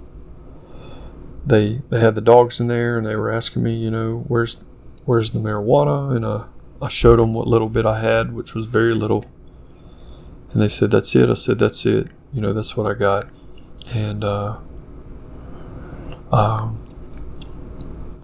they 1.45 1.81
they 1.89 1.99
had 1.99 2.15
the 2.15 2.21
dogs 2.21 2.59
in 2.59 2.67
there, 2.67 2.97
and 2.97 3.05
they 3.05 3.15
were 3.15 3.31
asking 3.31 3.63
me, 3.63 3.75
you 3.75 3.91
know, 3.91 4.23
where's 4.27 4.63
where's 5.05 5.31
the 5.31 5.39
marijuana, 5.39 6.15
and 6.15 6.25
uh, 6.25 6.45
I 6.81 6.89
showed 6.89 7.19
them 7.19 7.33
what 7.33 7.47
little 7.47 7.69
bit 7.69 7.85
I 7.85 7.99
had, 7.99 8.33
which 8.33 8.53
was 8.53 8.65
very 8.65 8.93
little, 8.93 9.25
and 10.51 10.61
they 10.61 10.67
said 10.67 10.91
that's 10.91 11.15
it. 11.15 11.29
I 11.29 11.33
said 11.33 11.59
that's 11.59 11.85
it. 11.85 12.07
You 12.33 12.41
know, 12.41 12.53
that's 12.53 12.75
what 12.75 12.85
I 12.89 12.93
got, 12.93 13.29
and 13.93 14.23
uh, 14.23 14.57
um, 16.31 16.84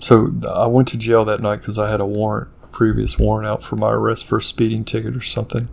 so 0.01 0.33
I 0.49 0.67
went 0.67 0.89
to 0.89 0.97
jail 0.97 1.23
that 1.25 1.41
night 1.41 1.57
because 1.57 1.79
I 1.79 1.89
had 1.89 2.01
a 2.01 2.05
warrant, 2.05 2.49
a 2.61 2.67
previous 2.67 3.17
warrant 3.17 3.47
out 3.47 3.63
for 3.63 3.77
my 3.77 3.91
arrest 3.91 4.25
for 4.25 4.37
a 4.37 4.41
speeding 4.41 4.83
ticket 4.83 5.15
or 5.15 5.21
something, 5.21 5.69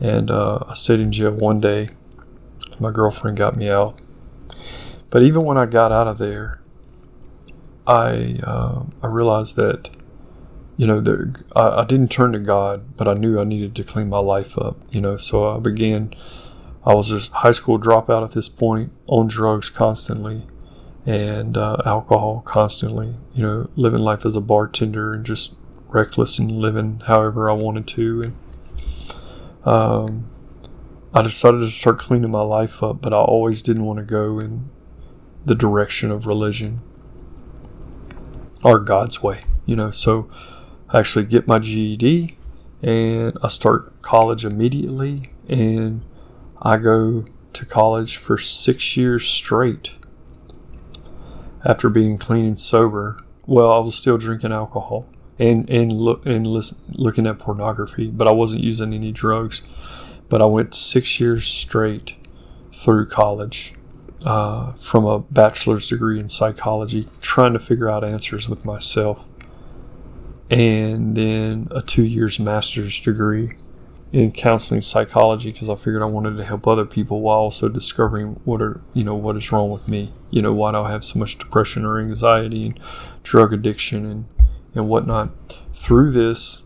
and 0.00 0.30
uh, 0.30 0.64
I 0.68 0.74
stayed 0.74 0.98
in 0.98 1.12
jail 1.12 1.30
one 1.30 1.60
day. 1.60 1.90
My 2.80 2.90
girlfriend 2.90 3.36
got 3.36 3.56
me 3.56 3.70
out 3.70 4.00
but 5.14 5.22
even 5.22 5.44
when 5.44 5.56
I 5.56 5.66
got 5.66 5.92
out 5.92 6.08
of 6.08 6.18
there, 6.18 6.60
I 7.86 8.40
uh, 8.42 8.82
I 9.00 9.06
realized 9.06 9.54
that 9.54 9.90
you 10.76 10.88
know 10.88 11.00
there, 11.00 11.32
I, 11.54 11.82
I 11.82 11.84
didn't 11.84 12.10
turn 12.10 12.32
to 12.32 12.40
God, 12.40 12.96
but 12.96 13.06
I 13.06 13.14
knew 13.14 13.38
I 13.38 13.44
needed 13.44 13.76
to 13.76 13.84
clean 13.84 14.08
my 14.08 14.18
life 14.18 14.58
up. 14.58 14.76
You 14.90 15.00
know, 15.00 15.16
so 15.16 15.56
I 15.56 15.60
began. 15.60 16.12
I 16.84 16.94
was 16.94 17.12
a 17.12 17.32
high 17.32 17.52
school 17.52 17.78
dropout 17.78 18.24
at 18.24 18.32
this 18.32 18.48
point, 18.48 18.90
on 19.06 19.28
drugs 19.28 19.70
constantly, 19.70 20.48
and 21.06 21.56
uh, 21.56 21.76
alcohol 21.84 22.42
constantly. 22.44 23.14
You 23.34 23.42
know, 23.42 23.70
living 23.76 24.00
life 24.00 24.24
as 24.24 24.36
a 24.36 24.40
bartender 24.40 25.12
and 25.12 25.24
just 25.24 25.56
reckless 25.88 26.38
and 26.38 26.50
living 26.50 27.00
however 27.06 27.50
I 27.50 27.54
wanted 27.54 27.86
to. 27.88 28.22
And 28.22 28.36
um, 29.64 30.30
I 31.12 31.22
decided 31.22 31.60
to 31.60 31.70
start 31.70 31.98
cleaning 31.98 32.30
my 32.30 32.42
life 32.42 32.82
up, 32.82 33.00
but 33.00 33.12
I 33.12 33.18
always 33.18 33.62
didn't 33.62 33.84
want 33.84 33.98
to 33.98 34.04
go 34.04 34.38
in 34.38 34.70
the 35.44 35.54
direction 35.54 36.10
of 36.10 36.26
religion 36.26 36.80
or 38.62 38.78
God's 38.78 39.22
way, 39.22 39.44
you 39.66 39.76
know. 39.76 39.90
So 39.90 40.28
I 40.88 40.98
actually 40.98 41.26
get 41.26 41.46
my 41.46 41.58
GED 41.58 42.36
and 42.82 43.36
I 43.42 43.48
start 43.48 44.02
college 44.02 44.44
immediately 44.44 45.30
and 45.48 46.02
I 46.60 46.78
go 46.78 47.26
to 47.52 47.66
college 47.66 48.16
for 48.16 48.38
six 48.38 48.96
years 48.96 49.26
straight 49.26 49.92
after 51.64 51.88
being 51.88 52.18
clean 52.18 52.44
and 52.44 52.60
sober. 52.60 53.18
Well, 53.46 53.72
I 53.72 53.78
was 53.78 53.94
still 53.94 54.18
drinking 54.18 54.52
alcohol 54.52 55.06
and 55.38 55.68
and 55.68 55.92
look 55.92 56.24
and 56.26 56.46
listen, 56.46 56.78
looking 56.92 57.26
at 57.26 57.38
pornography, 57.38 58.08
but 58.08 58.28
I 58.28 58.32
wasn't 58.32 58.62
using 58.62 58.92
any 58.92 59.12
drugs. 59.12 59.62
But 60.28 60.40
I 60.40 60.46
went 60.46 60.74
six 60.74 61.20
years 61.20 61.46
straight 61.46 62.16
through 62.72 63.06
college 63.06 63.74
uh, 64.24 64.72
from 64.72 65.04
a 65.04 65.18
bachelor's 65.18 65.88
degree 65.88 66.18
in 66.18 66.28
psychology, 66.28 67.08
trying 67.20 67.52
to 67.52 67.58
figure 67.58 67.90
out 67.90 68.04
answers 68.04 68.48
with 68.48 68.64
myself, 68.64 69.22
and 70.50 71.16
then 71.16 71.68
a 71.70 71.82
two 71.82 72.04
years 72.04 72.38
master's 72.38 72.98
degree 72.98 73.52
in 74.14 74.30
counseling 74.30 74.80
psychology 74.80 75.50
because 75.50 75.68
I 75.68 75.74
figured 75.74 76.00
I 76.00 76.04
wanted 76.04 76.36
to 76.36 76.44
help 76.44 76.68
other 76.68 76.84
people 76.84 77.20
while 77.20 77.38
also 77.38 77.68
discovering 77.68 78.40
what 78.44 78.62
are 78.62 78.80
you 78.94 79.02
know 79.02 79.16
what 79.16 79.36
is 79.36 79.50
wrong 79.50 79.70
with 79.70 79.88
me. 79.88 80.12
You 80.30 80.40
know 80.40 80.54
why 80.54 80.70
do 80.70 80.78
I 80.78 80.92
have 80.92 81.04
so 81.04 81.18
much 81.18 81.36
depression 81.36 81.84
or 81.84 81.98
anxiety 81.98 82.66
and 82.66 82.80
drug 83.24 83.52
addiction 83.52 84.06
and 84.06 84.26
and 84.72 84.88
whatnot. 84.88 85.30
Through 85.72 86.12
this, 86.12 86.62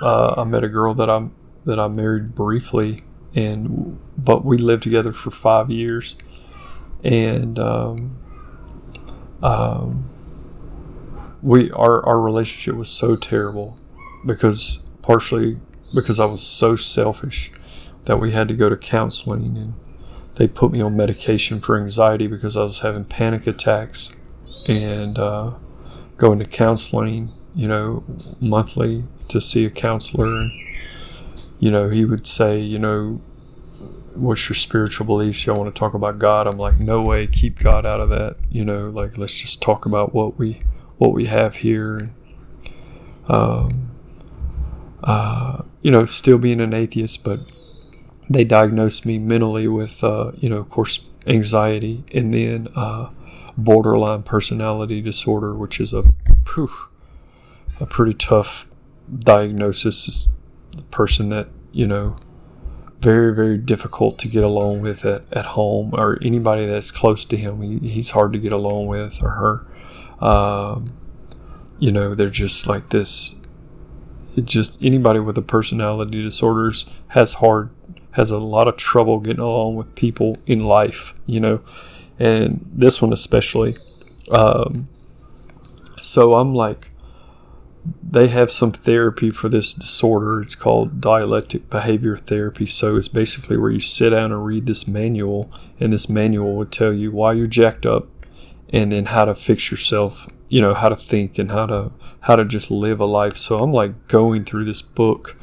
uh, 0.00 0.34
I 0.36 0.44
met 0.44 0.62
a 0.62 0.68
girl 0.68 0.94
that 0.94 1.10
I'm 1.10 1.34
that 1.64 1.80
I 1.80 1.88
married 1.88 2.36
briefly, 2.36 3.02
and 3.34 3.98
but 4.16 4.44
we 4.44 4.56
lived 4.56 4.84
together 4.84 5.12
for 5.12 5.32
five 5.32 5.72
years 5.72 6.14
and 7.02 7.58
um, 7.58 8.16
um, 9.42 10.08
we 11.42 11.72
our 11.72 12.06
our 12.06 12.20
relationship 12.20 12.76
was 12.76 12.88
so 12.88 13.16
terrible 13.16 13.76
because 14.24 14.86
partially 15.02 15.58
because 15.94 16.20
I 16.20 16.26
was 16.26 16.42
so 16.42 16.76
selfish 16.76 17.52
that 18.04 18.18
we 18.18 18.32
had 18.32 18.48
to 18.48 18.54
go 18.54 18.68
to 18.68 18.76
counseling 18.76 19.56
and 19.56 19.74
they 20.36 20.46
put 20.46 20.70
me 20.70 20.80
on 20.80 20.96
medication 20.96 21.60
for 21.60 21.76
anxiety 21.78 22.26
because 22.26 22.56
I 22.56 22.62
was 22.62 22.80
having 22.80 23.04
panic 23.04 23.46
attacks 23.46 24.14
and 24.66 25.18
uh, 25.18 25.52
going 26.16 26.38
to 26.38 26.44
counseling, 26.44 27.32
you 27.54 27.66
know, 27.66 28.04
monthly 28.40 29.04
to 29.28 29.40
see 29.40 29.64
a 29.64 29.70
counselor. 29.70 30.26
And, 30.26 30.52
you 31.58 31.70
know, 31.70 31.88
he 31.88 32.04
would 32.04 32.26
say, 32.26 32.60
you 32.60 32.78
know, 32.78 33.20
what's 34.16 34.48
your 34.48 34.56
spiritual 34.56 35.06
beliefs? 35.06 35.44
Y'all 35.46 35.58
want 35.58 35.74
to 35.74 35.78
talk 35.78 35.94
about 35.94 36.18
God? 36.18 36.46
I'm 36.46 36.58
like, 36.58 36.78
no 36.78 37.02
way, 37.02 37.26
keep 37.26 37.58
God 37.58 37.86
out 37.86 38.00
of 38.00 38.08
that. 38.10 38.36
You 38.50 38.64
know, 38.64 38.90
like 38.90 39.18
let's 39.18 39.34
just 39.34 39.62
talk 39.62 39.86
about 39.86 40.14
what 40.14 40.38
we 40.38 40.62
what 40.98 41.12
we 41.12 41.26
have 41.26 41.56
here. 41.56 42.10
Um, 43.28 43.90
uh, 45.02 45.62
you 45.82 45.90
know, 45.90 46.06
still 46.06 46.38
being 46.38 46.60
an 46.60 46.74
atheist, 46.74 47.24
but 47.24 47.40
they 48.28 48.44
diagnosed 48.44 49.06
me 49.06 49.18
mentally 49.18 49.68
with, 49.68 50.02
uh, 50.04 50.32
you 50.36 50.48
know, 50.48 50.58
of 50.58 50.68
course, 50.70 51.06
anxiety 51.26 52.04
and 52.12 52.32
then 52.32 52.68
uh, 52.74 53.10
borderline 53.56 54.22
personality 54.22 55.00
disorder, 55.00 55.54
which 55.54 55.80
is 55.80 55.92
a, 55.92 56.02
whew, 56.54 56.70
a 57.80 57.86
pretty 57.86 58.14
tough 58.14 58.66
diagnosis. 59.20 60.08
It's 60.08 60.28
the 60.78 60.82
person 60.84 61.28
that 61.30 61.48
you 61.72 61.86
know 61.86 62.16
very 63.00 63.34
very 63.34 63.58
difficult 63.58 64.18
to 64.18 64.28
get 64.28 64.42
along 64.42 64.80
with 64.80 65.04
at, 65.04 65.24
at 65.32 65.44
home 65.44 65.90
or 65.94 66.18
anybody 66.22 66.66
that's 66.66 66.90
close 66.90 67.24
to 67.24 67.36
him 67.36 67.60
he, 67.62 67.78
he's 67.88 68.10
hard 68.10 68.32
to 68.32 68.38
get 68.38 68.52
along 68.52 68.86
with 68.86 69.22
or 69.22 69.30
her 70.20 70.26
um, 70.26 70.92
you 71.78 71.92
know 71.92 72.14
they're 72.14 72.30
just 72.30 72.66
like 72.66 72.88
this 72.90 73.36
just 74.44 74.82
anybody 74.82 75.18
with 75.18 75.36
a 75.38 75.42
personality 75.42 76.22
disorders 76.22 76.88
has 77.08 77.34
hard 77.34 77.70
has 78.12 78.30
a 78.30 78.38
lot 78.38 78.68
of 78.68 78.76
trouble 78.76 79.20
getting 79.20 79.42
along 79.42 79.76
with 79.76 79.94
people 79.94 80.36
in 80.46 80.64
life 80.64 81.14
you 81.26 81.40
know 81.40 81.60
and 82.18 82.68
this 82.72 83.00
one 83.02 83.12
especially 83.12 83.74
um, 84.30 84.88
so 86.00 86.34
i'm 86.34 86.54
like 86.54 86.90
they 88.02 88.28
have 88.28 88.50
some 88.50 88.72
therapy 88.72 89.30
for 89.30 89.48
this 89.48 89.72
disorder. 89.72 90.40
It's 90.40 90.54
called 90.54 91.00
dialectic 91.00 91.70
behavior 91.70 92.16
therapy. 92.16 92.66
So 92.66 92.96
it's 92.96 93.08
basically 93.08 93.56
where 93.56 93.70
you 93.70 93.80
sit 93.80 94.10
down 94.10 94.32
and 94.32 94.44
read 94.44 94.66
this 94.66 94.86
manual, 94.86 95.50
and 95.78 95.92
this 95.92 96.08
manual 96.08 96.56
would 96.56 96.72
tell 96.72 96.92
you 96.92 97.10
why 97.12 97.34
you're 97.34 97.46
jacked 97.46 97.86
up, 97.86 98.08
and 98.70 98.92
then 98.92 99.06
how 99.06 99.24
to 99.24 99.34
fix 99.34 99.70
yourself. 99.70 100.28
You 100.48 100.60
know 100.60 100.74
how 100.74 100.88
to 100.88 100.96
think 100.96 101.38
and 101.38 101.50
how 101.50 101.66
to 101.66 101.92
how 102.20 102.36
to 102.36 102.44
just 102.44 102.70
live 102.70 103.00
a 103.00 103.04
life. 103.04 103.36
So 103.36 103.58
I'm 103.58 103.72
like 103.72 104.08
going 104.08 104.44
through 104.44 104.64
this 104.64 104.82
book, 104.82 105.36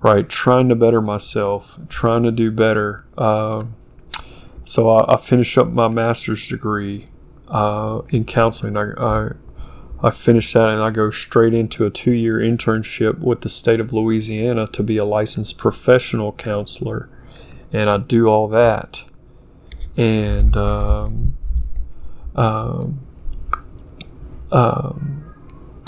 right, 0.00 0.28
trying 0.28 0.68
to 0.68 0.74
better 0.74 1.00
myself, 1.00 1.78
trying 1.88 2.24
to 2.24 2.32
do 2.32 2.50
better. 2.50 3.04
Uh, 3.16 3.64
so 4.64 4.90
I, 4.90 5.14
I 5.14 5.16
finished 5.18 5.56
up 5.58 5.68
my 5.68 5.88
master's 5.88 6.48
degree 6.48 7.08
uh, 7.48 8.02
in 8.08 8.24
counseling. 8.24 8.76
I, 8.76 8.92
I 8.98 9.30
I 10.04 10.10
finish 10.10 10.52
that 10.52 10.68
and 10.68 10.82
I 10.82 10.90
go 10.90 11.10
straight 11.10 11.54
into 11.54 11.86
a 11.86 11.90
two 11.90 12.12
year 12.12 12.38
internship 12.38 13.18
with 13.18 13.42
the 13.42 13.48
state 13.48 13.78
of 13.78 13.92
Louisiana 13.92 14.66
to 14.68 14.82
be 14.82 14.96
a 14.96 15.04
licensed 15.04 15.58
professional 15.58 16.32
counselor. 16.32 17.08
And 17.72 17.88
I 17.88 17.98
do 17.98 18.26
all 18.26 18.48
that. 18.48 19.04
And 19.96 20.56
um, 20.56 21.34
um, 22.34 23.00
um, 24.52 25.34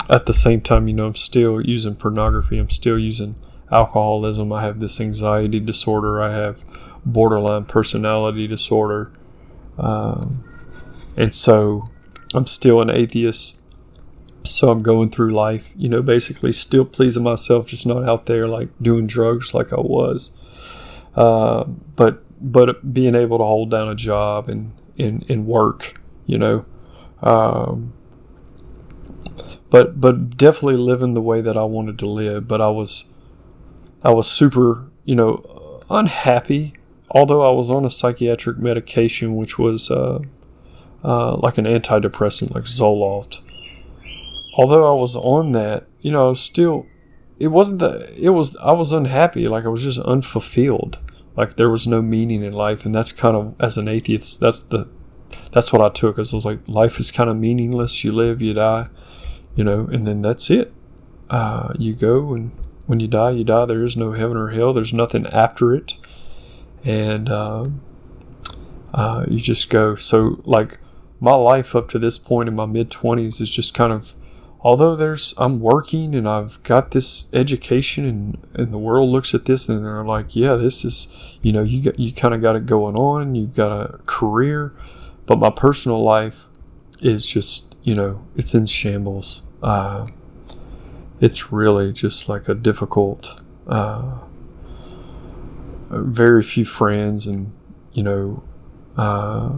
at 0.09 0.25
the 0.25 0.33
same 0.33 0.61
time, 0.61 0.87
you 0.87 0.93
know, 0.93 1.05
I'm 1.05 1.15
still 1.15 1.61
using 1.61 1.95
pornography. 1.95 2.57
I'm 2.57 2.69
still 2.69 2.99
using 2.99 3.35
alcoholism. 3.71 4.51
I 4.51 4.63
have 4.63 4.79
this 4.79 4.99
anxiety 4.99 5.59
disorder. 5.59 6.21
I 6.21 6.33
have 6.33 6.63
borderline 7.05 7.65
personality 7.65 8.47
disorder. 8.47 9.11
Um, 9.77 10.43
and 11.17 11.33
so 11.33 11.89
I'm 12.33 12.47
still 12.47 12.81
an 12.81 12.89
atheist. 12.89 13.61
So 14.47 14.69
I'm 14.69 14.83
going 14.83 15.09
through 15.09 15.33
life, 15.33 15.71
you 15.75 15.89
know, 15.89 16.03
basically 16.03 16.53
still 16.53 16.85
pleasing 16.85 17.23
myself, 17.23 17.67
just 17.67 17.87
not 17.87 18.03
out 18.03 18.25
there 18.27 18.47
like 18.47 18.69
doing 18.81 19.07
drugs 19.07 19.53
like 19.53 19.73
I 19.73 19.79
was. 19.79 20.31
Uh, 21.15 21.63
but 21.63 22.21
but 22.39 22.93
being 22.93 23.15
able 23.15 23.37
to 23.39 23.43
hold 23.43 23.71
down 23.71 23.87
a 23.87 23.95
job 23.95 24.49
and 24.49 24.73
and, 24.99 25.25
and 25.29 25.47
work, 25.47 25.99
you 26.27 26.37
know. 26.37 26.65
Um, 27.23 27.94
but 29.69 29.99
but 29.99 30.37
definitely 30.37 30.77
living 30.77 31.13
the 31.13 31.21
way 31.21 31.41
that 31.41 31.57
I 31.57 31.63
wanted 31.63 31.99
to 31.99 32.07
live. 32.07 32.47
But 32.47 32.61
I 32.61 32.69
was 32.69 33.11
I 34.03 34.11
was 34.11 34.29
super, 34.29 34.89
you 35.03 35.15
know, 35.15 35.81
unhappy. 35.89 36.73
Although 37.11 37.41
I 37.41 37.51
was 37.55 37.69
on 37.69 37.85
a 37.85 37.89
psychiatric 37.89 38.57
medication, 38.57 39.35
which 39.35 39.57
was 39.59 39.89
uh, 39.91 40.19
uh, 41.03 41.37
like 41.37 41.57
an 41.57 41.65
antidepressant, 41.65 42.53
like 42.53 42.65
Zoloft. 42.65 43.41
Although 44.57 44.95
I 44.95 44.99
was 44.99 45.15
on 45.15 45.51
that, 45.51 45.85
you 46.01 46.11
know, 46.11 46.33
still, 46.33 46.87
it 47.39 47.47
wasn't 47.47 47.79
that. 47.79 48.13
It 48.17 48.29
was 48.29 48.55
I 48.57 48.73
was 48.73 48.91
unhappy. 48.91 49.47
Like 49.47 49.65
I 49.65 49.69
was 49.69 49.83
just 49.83 49.99
unfulfilled. 49.99 50.99
Like 51.35 51.57
there 51.57 51.69
was 51.69 51.85
no 51.85 52.01
meaning 52.01 52.43
in 52.43 52.53
life, 52.53 52.85
and 52.85 52.95
that's 52.95 53.11
kind 53.11 53.35
of 53.35 53.55
as 53.59 53.77
an 53.77 53.87
atheist, 53.87 54.39
that's 54.39 54.61
the 54.61 54.89
that's 55.51 55.73
what 55.73 55.81
I 55.81 55.89
took. 55.89 56.17
As 56.17 56.33
I 56.33 56.37
was 56.37 56.45
like, 56.45 56.59
life 56.67 56.99
is 56.99 57.11
kind 57.11 57.29
of 57.29 57.37
meaningless. 57.37 58.03
You 58.03 58.11
live, 58.11 58.41
you 58.41 58.53
die 58.53 58.87
you 59.55 59.63
know, 59.63 59.87
and 59.91 60.07
then 60.07 60.21
that's 60.21 60.49
it. 60.49 60.73
Uh, 61.29 61.73
you 61.79 61.93
go, 61.93 62.33
and 62.33 62.51
when 62.85 62.99
you 62.99 63.07
die, 63.07 63.31
you 63.31 63.43
die. 63.43 63.65
There 63.65 63.83
is 63.83 63.97
no 63.97 64.11
heaven 64.11 64.37
or 64.37 64.49
hell. 64.49 64.73
There's 64.73 64.93
nothing 64.93 65.25
after 65.27 65.73
it, 65.73 65.93
and 66.83 67.29
uh, 67.29 67.69
uh, 68.93 69.25
you 69.27 69.39
just 69.39 69.69
go. 69.69 69.95
So, 69.95 70.41
like 70.45 70.79
my 71.19 71.33
life 71.33 71.75
up 71.75 71.89
to 71.89 71.99
this 71.99 72.17
point 72.17 72.49
in 72.49 72.55
my 72.55 72.65
mid 72.65 72.91
twenties 72.91 73.41
is 73.41 73.49
just 73.49 73.73
kind 73.73 73.91
of, 73.91 74.13
although 74.59 74.95
there's 74.95 75.33
I'm 75.37 75.59
working 75.59 76.13
and 76.13 76.27
I've 76.27 76.61
got 76.63 76.91
this 76.91 77.33
education, 77.33 78.05
and 78.05 78.37
and 78.53 78.73
the 78.73 78.77
world 78.77 79.09
looks 79.09 79.33
at 79.33 79.45
this 79.45 79.67
and 79.67 79.83
they're 79.83 80.03
like, 80.05 80.35
yeah, 80.35 80.55
this 80.55 80.85
is, 80.85 81.39
you 81.41 81.51
know, 81.51 81.63
you 81.63 81.81
got 81.81 81.99
you 81.99 82.13
kind 82.13 82.33
of 82.33 82.41
got 82.41 82.55
it 82.55 82.65
going 82.65 82.95
on. 82.95 83.35
You've 83.35 83.55
got 83.55 83.71
a 83.71 83.97
career, 84.05 84.73
but 85.25 85.39
my 85.39 85.49
personal 85.49 86.03
life 86.03 86.47
is 87.05 87.25
just, 87.25 87.75
you 87.83 87.95
know, 87.95 88.25
it's 88.35 88.53
in 88.53 88.65
shambles 88.65 89.43
uh, 89.65 90.05
it's 91.19 91.51
really 91.51 91.91
just 91.91 92.29
like 92.29 92.47
a 92.47 92.53
difficult, 92.53 93.41
uh, 93.67 94.19
very 95.89 96.43
few 96.43 96.65
friends, 96.65 97.25
and 97.25 97.51
you 97.93 98.03
know, 98.03 98.43
uh, 98.95 99.51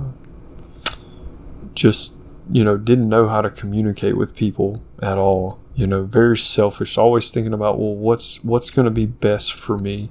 just 1.74 2.18
you 2.50 2.64
know, 2.64 2.78
didn't 2.78 3.10
know 3.10 3.28
how 3.28 3.42
to 3.42 3.50
communicate 3.50 4.16
with 4.16 4.34
people 4.34 4.82
at 5.02 5.18
all. 5.18 5.60
You 5.76 5.88
know, 5.88 6.04
very 6.04 6.38
selfish, 6.38 6.98
always 6.98 7.30
thinking 7.30 7.54
about 7.54 7.78
well, 7.78 7.96
what's 7.96 8.44
what's 8.46 8.70
going 8.70 8.86
to 8.86 8.92
be 8.92 9.06
best 9.06 9.54
for 9.54 9.78
me. 9.78 10.10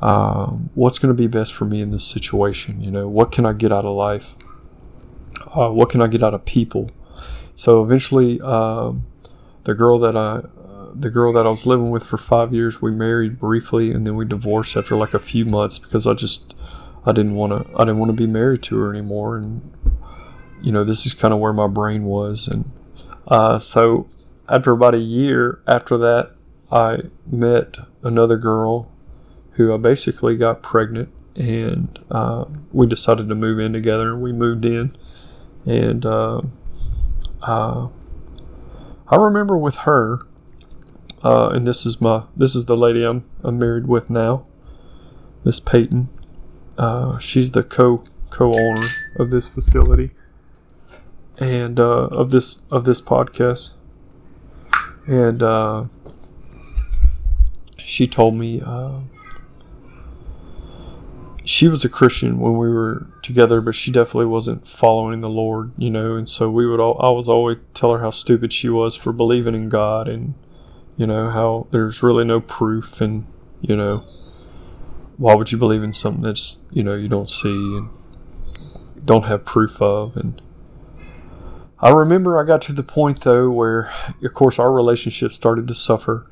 Um, 0.00 0.70
what's 0.74 0.98
going 0.98 1.14
to 1.14 1.22
be 1.22 1.28
best 1.28 1.52
for 1.52 1.64
me 1.64 1.80
in 1.80 1.90
this 1.90 2.04
situation? 2.04 2.82
You 2.82 2.90
know, 2.90 3.08
what 3.08 3.30
can 3.30 3.44
I 3.44 3.52
get 3.52 3.72
out 3.72 3.84
of 3.84 3.94
life? 3.94 4.34
Uh, 5.54 5.70
what 5.70 5.90
can 5.90 6.00
I 6.00 6.06
get 6.06 6.22
out 6.22 6.34
of 6.34 6.44
people? 6.44 6.90
So 7.54 7.82
eventually, 7.82 8.40
um, 8.40 9.06
the 9.64 9.74
girl 9.74 9.98
that 10.00 10.16
I, 10.16 10.42
the 10.94 11.10
girl 11.10 11.32
that 11.32 11.46
I 11.46 11.50
was 11.50 11.66
living 11.66 11.90
with 11.90 12.04
for 12.04 12.18
five 12.18 12.52
years, 12.52 12.82
we 12.82 12.90
married 12.90 13.38
briefly, 13.38 13.92
and 13.92 14.06
then 14.06 14.16
we 14.16 14.24
divorced 14.24 14.76
after 14.76 14.96
like 14.96 15.14
a 15.14 15.18
few 15.18 15.44
months 15.44 15.78
because 15.78 16.06
I 16.06 16.14
just, 16.14 16.54
I 17.06 17.12
didn't 17.12 17.34
want 17.34 17.52
to, 17.52 17.74
I 17.76 17.80
didn't 17.80 17.98
want 17.98 18.10
to 18.10 18.16
be 18.16 18.26
married 18.26 18.62
to 18.64 18.78
her 18.78 18.90
anymore, 18.90 19.36
and 19.36 19.70
you 20.60 20.72
know, 20.72 20.84
this 20.84 21.06
is 21.06 21.14
kind 21.14 21.34
of 21.34 21.40
where 21.40 21.52
my 21.52 21.66
brain 21.66 22.04
was, 22.04 22.48
and 22.48 22.70
uh, 23.28 23.58
so 23.58 24.08
after 24.48 24.72
about 24.72 24.94
a 24.94 24.98
year 24.98 25.62
after 25.66 25.96
that, 25.98 26.32
I 26.70 27.02
met 27.26 27.76
another 28.02 28.36
girl 28.36 28.90
who 29.52 29.72
I 29.74 29.76
basically 29.76 30.36
got 30.36 30.62
pregnant, 30.62 31.10
and 31.36 31.98
uh, 32.10 32.46
we 32.72 32.86
decided 32.86 33.28
to 33.28 33.34
move 33.34 33.58
in 33.58 33.72
together. 33.72 34.12
And 34.12 34.22
we 34.22 34.32
moved 34.32 34.64
in, 34.64 34.96
and 35.66 36.04
uh, 36.04 36.42
uh, 37.42 37.88
I 39.08 39.16
remember 39.16 39.56
with 39.56 39.76
her, 39.76 40.20
uh, 41.22 41.50
and 41.50 41.66
this 41.66 41.86
is 41.86 42.00
my 42.00 42.24
this 42.36 42.54
is 42.54 42.66
the 42.66 42.76
lady 42.76 43.04
I'm 43.04 43.24
I'm 43.42 43.58
married 43.58 43.86
with 43.86 44.10
now, 44.10 44.46
Miss 45.44 45.60
Peyton. 45.60 46.08
Uh, 46.78 47.18
she's 47.18 47.50
the 47.50 47.62
co 47.62 48.04
co 48.30 48.52
owner 48.52 48.86
of 49.16 49.30
this 49.30 49.48
facility 49.48 50.10
and 51.38 51.78
uh, 51.78 52.06
of 52.06 52.30
this 52.30 52.60
of 52.70 52.84
this 52.84 53.00
podcast, 53.00 53.72
and 55.06 55.42
uh, 55.42 55.84
she 57.78 58.06
told 58.06 58.34
me 58.34 58.60
uh, 58.64 59.00
she 61.44 61.68
was 61.68 61.84
a 61.84 61.88
Christian 61.88 62.38
when 62.38 62.56
we 62.56 62.68
were 62.68 63.06
together, 63.22 63.60
but 63.60 63.74
she 63.74 63.90
definitely 63.90 64.26
wasn't 64.26 64.68
following 64.68 65.20
the 65.20 65.28
Lord, 65.28 65.72
you 65.76 65.90
know. 65.90 66.14
And 66.14 66.28
so 66.28 66.50
we 66.50 66.66
would 66.66 66.80
all, 66.80 67.00
I 67.00 67.10
was 67.10 67.28
always 67.28 67.58
tell 67.74 67.92
her 67.92 68.00
how 68.00 68.10
stupid 68.10 68.52
she 68.52 68.68
was 68.68 68.94
for 68.94 69.12
believing 69.12 69.54
in 69.54 69.68
God, 69.68 70.08
and 70.08 70.34
you 70.96 71.06
know 71.06 71.30
how 71.30 71.66
there's 71.70 72.02
really 72.02 72.24
no 72.24 72.40
proof, 72.40 73.00
and 73.00 73.26
you 73.60 73.76
know 73.76 74.04
why 75.16 75.34
would 75.34 75.52
you 75.52 75.58
believe 75.58 75.82
in 75.82 75.92
something 75.92 76.22
that's 76.22 76.64
you 76.70 76.82
know 76.82 76.94
you 76.94 77.08
don't 77.08 77.28
see 77.28 77.76
and 77.76 77.88
don't 79.04 79.24
have 79.24 79.44
proof 79.44 79.82
of, 79.82 80.16
and 80.16 80.40
I 81.80 81.90
remember 81.90 82.40
I 82.40 82.46
got 82.46 82.62
to 82.62 82.72
the 82.72 82.84
point 82.84 83.22
though 83.22 83.50
where, 83.50 83.92
of 84.22 84.34
course, 84.34 84.60
our 84.60 84.72
relationship 84.72 85.32
started 85.32 85.66
to 85.66 85.74
suffer 85.74 86.28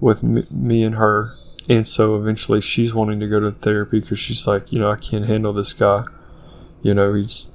with 0.00 0.22
me 0.22 0.82
and 0.82 0.96
her 0.96 1.34
and 1.70 1.86
so 1.86 2.16
eventually 2.16 2.60
she's 2.60 2.92
wanting 2.92 3.20
to 3.20 3.28
go 3.28 3.38
to 3.38 3.52
therapy 3.52 4.00
because 4.00 4.18
she's 4.18 4.44
like, 4.44 4.72
you 4.72 4.80
know, 4.80 4.90
I 4.90 4.96
can't 4.96 5.24
handle 5.24 5.52
this 5.52 5.72
guy. 5.72 6.04
You 6.82 6.94
know, 6.94 7.14
he's, 7.14 7.52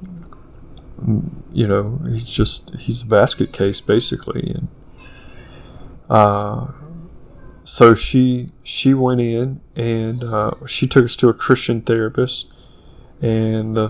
you 1.51 1.67
know, 1.67 1.99
he's 2.07 2.29
just, 2.29 2.73
he's 2.77 3.01
a 3.01 3.05
basket 3.05 3.51
case 3.51 3.81
basically. 3.81 4.55
And, 4.55 4.67
uh, 6.09 6.67
so 7.65 7.93
she, 7.93 8.51
she 8.63 8.93
went 8.93 9.19
in 9.19 9.59
and, 9.75 10.23
uh, 10.23 10.51
she 10.65 10.87
took 10.87 11.03
us 11.03 11.17
to 11.17 11.27
a 11.27 11.33
Christian 11.33 11.81
therapist 11.81 12.49
and, 13.21 13.77
uh, 13.77 13.89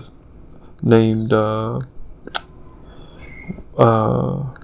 named, 0.82 1.32
uh, 1.32 1.82
uh, 3.78 4.55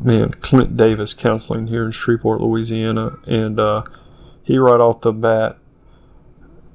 man, 0.00 0.32
Clint 0.34 0.76
Davis 0.76 1.14
counseling 1.14 1.66
here 1.66 1.84
in 1.84 1.90
Shreveport, 1.90 2.40
Louisiana, 2.40 3.18
and 3.26 3.58
uh, 3.58 3.82
he 4.42 4.58
right 4.58 4.80
off 4.80 5.02
the 5.02 5.12
bat, 5.12 5.58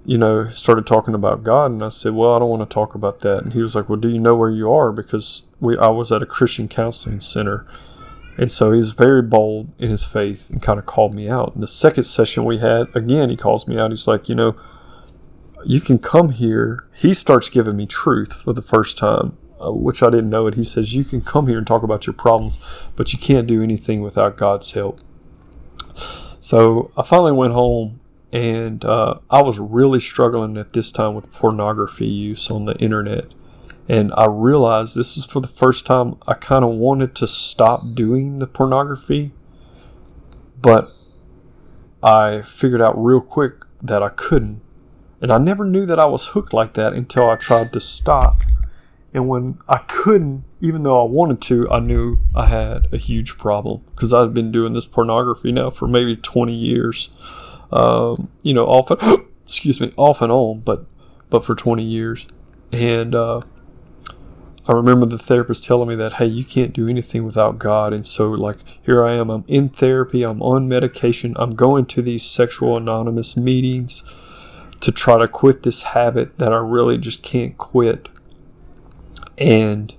you 0.05 0.17
know, 0.17 0.49
started 0.49 0.85
talking 0.85 1.15
about 1.15 1.43
God, 1.43 1.71
and 1.71 1.83
I 1.83 1.89
said, 1.89 2.13
"Well, 2.13 2.33
I 2.33 2.39
don't 2.39 2.49
want 2.49 2.69
to 2.69 2.73
talk 2.73 2.95
about 2.95 3.21
that." 3.21 3.43
And 3.43 3.53
he 3.53 3.61
was 3.61 3.75
like, 3.75 3.89
"Well, 3.89 3.99
do 3.99 4.09
you 4.09 4.19
know 4.19 4.35
where 4.35 4.51
you 4.51 4.71
are?" 4.71 4.91
Because 4.91 5.43
we, 5.59 5.77
I 5.77 5.89
was 5.89 6.11
at 6.11 6.21
a 6.21 6.27
Christian 6.27 6.67
counseling 6.67 7.21
center, 7.21 7.65
and 8.37 8.51
so 8.51 8.71
he's 8.71 8.91
very 8.91 9.21
bold 9.21 9.73
in 9.79 9.89
his 9.89 10.03
faith 10.03 10.49
and 10.49 10.61
kind 10.61 10.79
of 10.79 10.85
called 10.85 11.15
me 11.15 11.29
out. 11.29 11.55
And 11.55 11.63
the 11.63 11.67
second 11.67 12.03
session 12.03 12.45
we 12.45 12.59
had, 12.59 12.95
again, 12.95 13.29
he 13.29 13.37
calls 13.37 13.67
me 13.67 13.79
out. 13.79 13.91
He's 13.91 14.07
like, 14.07 14.29
"You 14.29 14.35
know." 14.35 14.55
You 15.67 15.81
can 15.81 15.97
come 15.97 16.29
here. 16.29 16.85
He 16.93 17.15
starts 17.15 17.49
giving 17.49 17.75
me 17.75 17.87
truth 17.87 18.33
for 18.33 18.53
the 18.53 18.61
first 18.61 18.99
time 18.99 19.35
uh, 19.63 19.71
which 19.71 20.03
I 20.03 20.09
didn't 20.09 20.29
know 20.29 20.47
it. 20.47 20.55
He 20.55 20.63
says, 20.63 20.93
You 20.93 21.03
can 21.03 21.21
come 21.21 21.47
here 21.47 21.57
and 21.57 21.67
talk 21.67 21.83
about 21.83 22.07
your 22.07 22.13
problems, 22.13 22.59
but 22.95 23.13
you 23.13 23.19
can't 23.19 23.47
do 23.47 23.63
anything 23.63 24.01
without 24.01 24.37
God's 24.37 24.71
help. 24.73 24.99
So 26.39 26.91
I 26.97 27.03
finally 27.03 27.31
went 27.31 27.53
home 27.53 27.99
and 28.31 28.83
uh, 28.83 29.19
I 29.29 29.41
was 29.41 29.59
really 29.59 29.99
struggling 29.99 30.57
at 30.57 30.73
this 30.73 30.91
time 30.91 31.15
with 31.15 31.31
pornography 31.31 32.07
use 32.07 32.51
on 32.51 32.65
the 32.65 32.75
internet. 32.75 33.33
And 33.87 34.11
I 34.13 34.25
realized 34.25 34.95
this 34.95 35.15
is 35.15 35.25
for 35.25 35.39
the 35.39 35.47
first 35.47 35.85
time 35.85 36.17
I 36.27 36.33
kind 36.33 36.65
of 36.65 36.71
wanted 36.71 37.15
to 37.15 37.27
stop 37.27 37.81
doing 37.93 38.39
the 38.39 38.47
pornography, 38.47 39.31
but 40.59 40.89
I 42.03 42.41
figured 42.41 42.81
out 42.81 43.01
real 43.01 43.21
quick 43.21 43.53
that 43.81 44.03
I 44.03 44.09
couldn't. 44.09 44.61
And 45.21 45.31
I 45.31 45.37
never 45.37 45.65
knew 45.65 45.85
that 45.85 45.99
I 45.99 46.05
was 46.05 46.27
hooked 46.27 46.53
like 46.53 46.73
that 46.73 46.93
until 46.93 47.29
I 47.29 47.35
tried 47.35 47.71
to 47.73 47.79
stop 47.79 48.41
and 49.15 49.29
when 49.29 49.59
I 49.69 49.77
couldn't, 49.77 50.43
even 50.59 50.83
though 50.83 51.01
I 51.01 51.09
wanted 51.09 51.41
to, 51.43 51.71
I 51.71 51.79
knew 51.79 52.17
I 52.35 52.47
had 52.47 52.93
a 52.93 52.97
huge 52.97 53.37
problem 53.37 53.81
because 53.95 54.13
I've 54.13 54.33
been 54.33 54.51
doing 54.51 54.73
this 54.73 54.85
pornography 54.85 55.53
now 55.53 55.69
for 55.69 55.87
maybe 55.87 56.17
20 56.17 56.53
years. 56.53 57.09
Um, 57.71 58.29
you 58.43 58.53
know, 58.53 58.65
often, 58.65 59.25
excuse 59.45 59.79
me, 59.79 59.89
off 59.95 60.21
and 60.21 60.33
on, 60.33 60.59
but 60.59 60.85
but 61.29 61.45
for 61.45 61.55
20 61.55 61.81
years, 61.81 62.27
and 62.73 63.15
uh, 63.15 63.39
I 64.67 64.73
remember 64.73 65.05
the 65.05 65.17
therapist 65.17 65.63
telling 65.63 65.87
me 65.87 65.95
that, 65.95 66.13
hey, 66.13 66.25
you 66.25 66.43
can't 66.43 66.73
do 66.73 66.89
anything 66.89 67.23
without 67.23 67.57
God. 67.57 67.93
And 67.93 68.05
so, 68.05 68.31
like, 68.31 68.57
here 68.83 69.01
I 69.01 69.13
am, 69.13 69.29
I'm 69.29 69.45
in 69.47 69.69
therapy, 69.69 70.23
I'm 70.23 70.41
on 70.41 70.67
medication, 70.67 71.35
I'm 71.37 71.55
going 71.55 71.85
to 71.85 72.01
these 72.01 72.25
sexual 72.25 72.75
anonymous 72.75 73.37
meetings 73.37 74.03
to 74.81 74.91
try 74.91 75.17
to 75.17 75.27
quit 75.27 75.63
this 75.63 75.83
habit 75.83 76.37
that 76.37 76.51
I 76.51 76.57
really 76.57 76.97
just 76.97 77.23
can't 77.23 77.57
quit. 77.57 78.09
And 79.37 79.93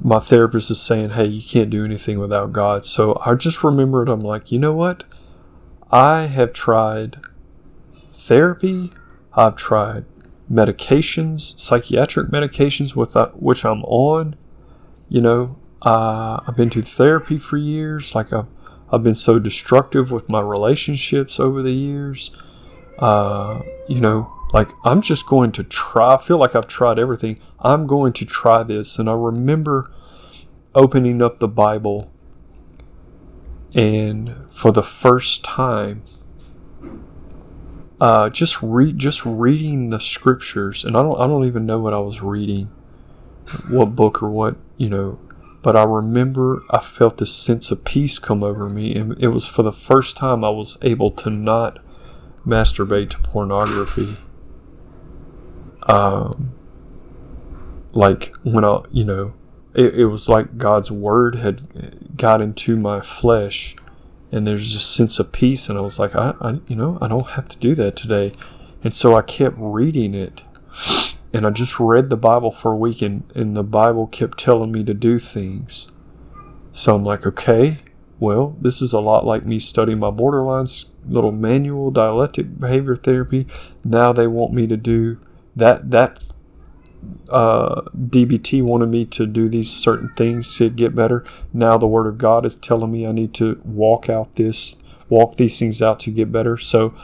my 0.00 0.18
therapist 0.18 0.70
is 0.70 0.80
saying, 0.80 1.10
hey, 1.10 1.26
you 1.26 1.42
can't 1.42 1.70
do 1.70 1.84
anything 1.84 2.18
without 2.18 2.52
God. 2.52 2.84
So 2.84 3.20
I 3.24 3.34
just 3.34 3.64
remembered, 3.64 4.08
I'm 4.08 4.20
like, 4.20 4.52
you 4.52 4.58
know 4.58 4.72
what? 4.72 5.04
I 5.90 6.22
have 6.22 6.52
tried 6.52 7.20
therapy, 8.12 8.92
I've 9.32 9.56
tried 9.56 10.04
medications, 10.50 11.58
psychiatric 11.58 12.28
medications 12.28 12.94
with 12.94 13.16
uh, 13.16 13.28
which 13.30 13.64
I'm 13.64 13.82
on. 13.84 14.36
You 15.08 15.20
know, 15.20 15.58
uh, 15.82 16.40
I've 16.46 16.56
been 16.56 16.70
to 16.70 16.82
therapy 16.82 17.38
for 17.38 17.56
years. 17.56 18.14
Like 18.14 18.32
I've, 18.32 18.46
I've 18.90 19.02
been 19.02 19.14
so 19.14 19.38
destructive 19.38 20.10
with 20.10 20.28
my 20.28 20.40
relationships 20.40 21.38
over 21.40 21.62
the 21.62 21.72
years. 21.72 22.36
Uh, 22.98 23.62
you 23.88 24.00
know, 24.00 24.32
like 24.52 24.70
I'm 24.84 25.00
just 25.00 25.26
going 25.26 25.52
to 25.52 25.64
try. 25.64 26.14
I 26.14 26.18
feel 26.18 26.38
like 26.38 26.54
I've 26.54 26.68
tried 26.68 26.98
everything. 26.98 27.40
I'm 27.60 27.86
going 27.86 28.12
to 28.14 28.24
try 28.24 28.62
this. 28.62 28.98
And 28.98 29.08
I 29.08 29.14
remember 29.14 29.92
opening 30.74 31.22
up 31.22 31.38
the 31.38 31.48
Bible 31.48 32.12
and 33.74 34.34
for 34.50 34.72
the 34.72 34.82
first 34.82 35.44
time 35.44 36.02
uh, 38.00 38.28
just 38.28 38.62
read 38.62 38.98
just 38.98 39.24
reading 39.24 39.90
the 39.90 40.00
scriptures, 40.00 40.84
and 40.84 40.96
I 40.96 41.02
don't 41.02 41.18
I 41.18 41.26
don't 41.26 41.44
even 41.46 41.66
know 41.66 41.78
what 41.78 41.94
I 41.94 41.98
was 41.98 42.20
reading, 42.20 42.70
what 43.68 43.96
book 43.96 44.22
or 44.22 44.30
what 44.30 44.56
you 44.76 44.90
know, 44.90 45.18
but 45.62 45.76
I 45.76 45.84
remember 45.84 46.62
I 46.70 46.78
felt 46.78 47.16
this 47.16 47.34
sense 47.34 47.70
of 47.70 47.84
peace 47.84 48.18
come 48.18 48.42
over 48.42 48.68
me, 48.68 48.94
and 48.94 49.16
it 49.18 49.28
was 49.28 49.46
for 49.46 49.62
the 49.62 49.72
first 49.72 50.16
time 50.16 50.44
I 50.44 50.50
was 50.50 50.76
able 50.82 51.10
to 51.12 51.30
not 51.30 51.78
masturbate 52.46 53.10
to 53.10 53.18
pornography. 53.18 54.16
Um, 55.86 56.52
like 57.92 58.34
when 58.42 58.64
I 58.64 58.80
you 58.90 59.04
know, 59.04 59.34
it, 59.74 59.94
it 59.94 60.06
was 60.06 60.28
like 60.28 60.58
God's 60.58 60.90
word 60.90 61.36
had 61.36 62.16
got 62.16 62.40
into 62.40 62.76
my 62.76 63.00
flesh 63.00 63.76
and 64.32 64.46
there's 64.46 64.72
this 64.72 64.84
sense 64.84 65.18
of 65.18 65.32
peace 65.32 65.68
and 65.68 65.78
i 65.78 65.80
was 65.80 65.98
like 65.98 66.14
I, 66.14 66.34
I, 66.40 66.60
you 66.66 66.76
know 66.76 66.98
i 67.00 67.08
don't 67.08 67.28
have 67.30 67.48
to 67.48 67.58
do 67.58 67.74
that 67.76 67.96
today. 67.96 68.32
And 68.82 68.94
so 68.94 69.16
i 69.16 69.22
kept 69.22 69.56
reading 69.58 70.14
it 70.14 70.42
and 71.32 71.46
i 71.46 71.50
just 71.50 71.80
read 71.80 72.10
the 72.10 72.16
bible 72.16 72.50
for 72.50 72.72
a 72.72 72.76
week 72.76 73.02
and, 73.02 73.30
and 73.34 73.56
the 73.56 73.64
bible 73.64 74.06
kept 74.06 74.38
telling 74.38 74.72
me 74.72 74.84
to 74.84 74.94
do 74.94 75.18
things. 75.18 75.92
So 76.72 76.94
i'm 76.94 77.04
like 77.04 77.26
okay 77.26 77.78
well 78.18 78.56
this 78.60 78.80
is 78.80 78.92
a 78.92 79.00
lot 79.00 79.24
like 79.24 79.44
me 79.44 79.58
studying 79.58 79.98
my 79.98 80.10
borderlines 80.10 80.90
little 81.08 81.32
manual 81.32 81.90
dialectic 81.90 82.58
behavior 82.58 82.96
therapy. 82.96 83.46
Now 83.84 84.12
they 84.12 84.26
want 84.26 84.52
me 84.52 84.66
to 84.66 84.76
do 84.76 85.18
that 85.56 85.90
that 85.90 86.20
uh, 87.28 87.82
DBT 87.96 88.62
wanted 88.62 88.88
me 88.88 89.04
to 89.06 89.26
do 89.26 89.48
these 89.48 89.70
certain 89.70 90.10
things 90.16 90.56
to 90.58 90.68
get 90.70 90.94
better. 90.94 91.24
Now 91.52 91.78
the 91.78 91.86
Word 91.86 92.06
of 92.06 92.18
God 92.18 92.44
is 92.44 92.54
telling 92.56 92.92
me 92.92 93.06
I 93.06 93.12
need 93.12 93.34
to 93.34 93.60
walk 93.64 94.08
out 94.08 94.34
this, 94.36 94.76
walk 95.08 95.36
these 95.36 95.58
things 95.58 95.82
out 95.82 96.00
to 96.00 96.10
get 96.10 96.30
better. 96.30 96.58
So 96.58 96.94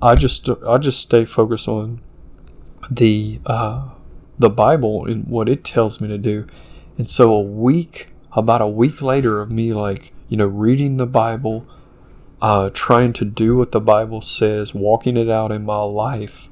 I 0.00 0.14
just 0.14 0.48
I 0.66 0.78
just 0.78 1.00
stay 1.00 1.24
focused 1.24 1.68
on 1.68 2.00
the 2.90 3.40
uh, 3.46 3.90
the 4.38 4.50
Bible 4.50 5.06
and 5.06 5.26
what 5.26 5.48
it 5.48 5.64
tells 5.64 6.00
me 6.00 6.08
to 6.08 6.18
do. 6.18 6.46
And 6.98 7.08
so 7.08 7.32
a 7.34 7.40
week, 7.40 8.08
about 8.32 8.60
a 8.60 8.66
week 8.66 9.00
later 9.00 9.40
of 9.40 9.50
me 9.50 9.72
like 9.72 10.12
you 10.28 10.36
know 10.36 10.46
reading 10.46 10.96
the 10.96 11.06
Bible, 11.06 11.66
uh, 12.40 12.70
trying 12.72 13.12
to 13.14 13.24
do 13.24 13.56
what 13.56 13.72
the 13.72 13.80
Bible 13.80 14.20
says, 14.20 14.74
walking 14.74 15.16
it 15.16 15.30
out 15.30 15.52
in 15.52 15.64
my 15.64 15.82
life. 15.82 16.48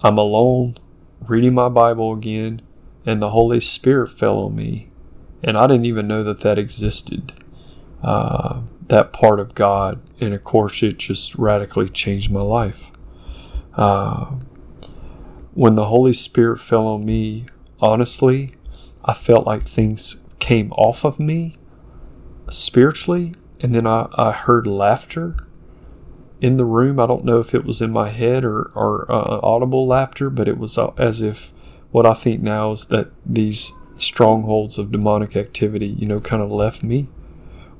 I'm 0.00 0.16
alone 0.16 0.78
reading 1.26 1.54
my 1.54 1.68
Bible 1.68 2.12
again, 2.12 2.62
and 3.04 3.20
the 3.20 3.30
Holy 3.30 3.58
Spirit 3.58 4.08
fell 4.08 4.38
on 4.44 4.54
me. 4.54 4.90
And 5.42 5.58
I 5.58 5.66
didn't 5.66 5.86
even 5.86 6.06
know 6.06 6.22
that 6.22 6.40
that 6.40 6.56
existed, 6.56 7.32
uh, 8.02 8.60
that 8.86 9.12
part 9.12 9.40
of 9.40 9.56
God. 9.56 10.00
And 10.20 10.34
of 10.34 10.44
course, 10.44 10.84
it 10.84 10.98
just 10.98 11.34
radically 11.34 11.88
changed 11.88 12.30
my 12.30 12.42
life. 12.42 12.92
Uh, 13.74 14.36
when 15.54 15.74
the 15.74 15.86
Holy 15.86 16.12
Spirit 16.12 16.60
fell 16.60 16.86
on 16.86 17.04
me, 17.04 17.46
honestly, 17.80 18.54
I 19.04 19.14
felt 19.14 19.46
like 19.46 19.64
things 19.64 20.22
came 20.38 20.70
off 20.72 21.04
of 21.04 21.18
me 21.18 21.56
spiritually, 22.50 23.34
and 23.60 23.74
then 23.74 23.86
I, 23.86 24.06
I 24.14 24.30
heard 24.30 24.68
laughter 24.68 25.47
in 26.40 26.56
the 26.56 26.64
room. 26.64 27.00
I 27.00 27.06
don't 27.06 27.24
know 27.24 27.38
if 27.40 27.54
it 27.54 27.64
was 27.64 27.80
in 27.80 27.90
my 27.90 28.08
head 28.08 28.44
or, 28.44 28.70
or 28.74 29.10
uh, 29.10 29.40
audible 29.42 29.86
laughter, 29.86 30.30
but 30.30 30.48
it 30.48 30.58
was 30.58 30.78
uh, 30.78 30.92
as 30.96 31.20
if 31.20 31.52
what 31.90 32.06
I 32.06 32.14
think 32.14 32.42
now 32.42 32.72
is 32.72 32.86
that 32.86 33.10
these 33.24 33.72
strongholds 33.96 34.78
of 34.78 34.92
demonic 34.92 35.36
activity, 35.36 35.86
you 35.86 36.06
know, 36.06 36.20
kind 36.20 36.42
of 36.42 36.50
left 36.50 36.82
me 36.82 37.08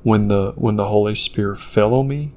when 0.03 0.27
the 0.27 0.53
when 0.55 0.75
the 0.75 0.87
Holy 0.87 1.15
Spirit 1.15 1.59
fell 1.59 1.93
on 1.93 2.07
me. 2.07 2.33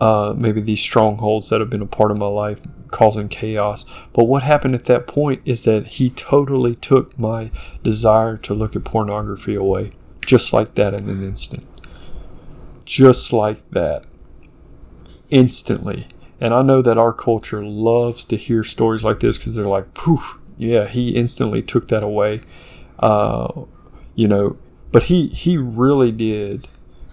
Uh, 0.00 0.32
maybe 0.36 0.60
these 0.60 0.80
strongholds 0.80 1.48
that 1.48 1.60
have 1.60 1.70
been 1.70 1.82
a 1.82 1.86
part 1.86 2.12
of 2.12 2.18
my 2.18 2.26
life 2.26 2.60
causing 2.90 3.28
chaos. 3.28 3.84
But 4.12 4.24
what 4.24 4.44
happened 4.44 4.74
at 4.74 4.84
that 4.84 5.06
point 5.06 5.42
is 5.44 5.64
that 5.64 5.86
he 5.86 6.10
totally 6.10 6.76
took 6.76 7.18
my 7.18 7.50
desire 7.82 8.36
to 8.38 8.54
look 8.54 8.76
at 8.76 8.84
pornography 8.84 9.56
away, 9.56 9.92
just 10.24 10.52
like 10.52 10.74
that 10.76 10.94
in 10.94 11.08
an 11.08 11.22
instant. 11.22 11.66
Just 12.84 13.32
like 13.32 13.68
that 13.70 14.04
instantly. 15.30 16.08
And 16.40 16.54
I 16.54 16.62
know 16.62 16.82
that 16.82 16.98
our 16.98 17.12
culture 17.12 17.64
loves 17.64 18.24
to 18.26 18.36
hear 18.36 18.62
stories 18.62 19.04
like 19.04 19.20
this 19.20 19.36
because 19.36 19.54
they're 19.54 19.64
like, 19.64 19.94
poof, 19.94 20.38
yeah, 20.56 20.86
he 20.86 21.10
instantly 21.10 21.62
took 21.62 21.88
that 21.88 22.04
away. 22.04 22.42
Uh, 22.98 23.62
you 24.14 24.28
know, 24.28 24.56
but 24.92 25.04
he, 25.04 25.28
he 25.28 25.56
really 25.56 26.12
did. 26.12 26.68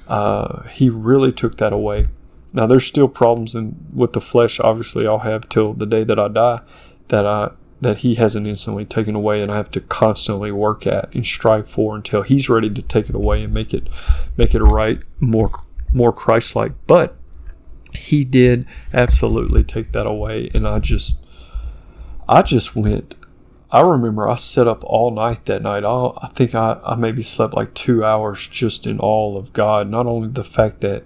Uh, 0.07 0.63
he 0.67 0.89
really 0.89 1.31
took 1.31 1.57
that 1.57 1.73
away. 1.73 2.07
Now, 2.53 2.67
there's 2.67 2.85
still 2.85 3.07
problems 3.07 3.55
in, 3.55 3.75
with 3.93 4.13
the 4.13 4.21
flesh, 4.21 4.59
obviously, 4.59 5.05
I'll 5.05 5.19
have 5.19 5.49
till 5.49 5.73
the 5.73 5.85
day 5.85 6.03
that 6.03 6.19
I 6.19 6.27
die 6.27 6.61
that 7.09 7.25
I 7.25 7.51
that 7.81 7.97
he 7.99 8.15
hasn't 8.15 8.47
instantly 8.47 8.85
taken 8.85 9.15
away 9.15 9.41
and 9.41 9.51
I 9.51 9.57
have 9.57 9.69
to 9.71 9.81
constantly 9.81 10.51
work 10.51 10.87
at 10.87 11.13
and 11.13 11.25
strive 11.25 11.69
for 11.69 11.95
until 11.95 12.21
he's 12.21 12.49
ready 12.49 12.69
to 12.69 12.81
take 12.81 13.09
it 13.09 13.15
away 13.15 13.43
and 13.43 13.53
make 13.53 13.73
it 13.73 13.87
make 14.37 14.55
it 14.55 14.63
right 14.63 14.99
more 15.19 15.51
more 15.91 16.13
Christ 16.13 16.55
like. 16.55 16.71
But 16.87 17.15
he 17.95 18.23
did 18.23 18.65
absolutely 18.93 19.63
take 19.63 19.91
that 19.91 20.05
away 20.05 20.49
and 20.53 20.67
i 20.67 20.79
just 20.79 21.25
i 22.27 22.41
just 22.41 22.75
went 22.75 23.15
i 23.71 23.81
remember 23.81 24.27
i 24.27 24.35
sat 24.35 24.67
up 24.67 24.83
all 24.83 25.11
night 25.11 25.45
that 25.45 25.61
night. 25.61 25.83
I, 25.83 26.11
I 26.17 26.27
think 26.29 26.55
I, 26.55 26.79
I 26.83 26.95
maybe 26.95 27.23
slept 27.23 27.53
like 27.53 27.73
two 27.73 28.03
hours 28.03 28.47
just 28.47 28.85
in 28.87 28.99
all 28.99 29.37
of 29.37 29.53
god. 29.53 29.89
Not 29.89 30.05
only 30.05 30.29
the 30.29 30.43
fact 30.43 30.81
that 30.81 31.03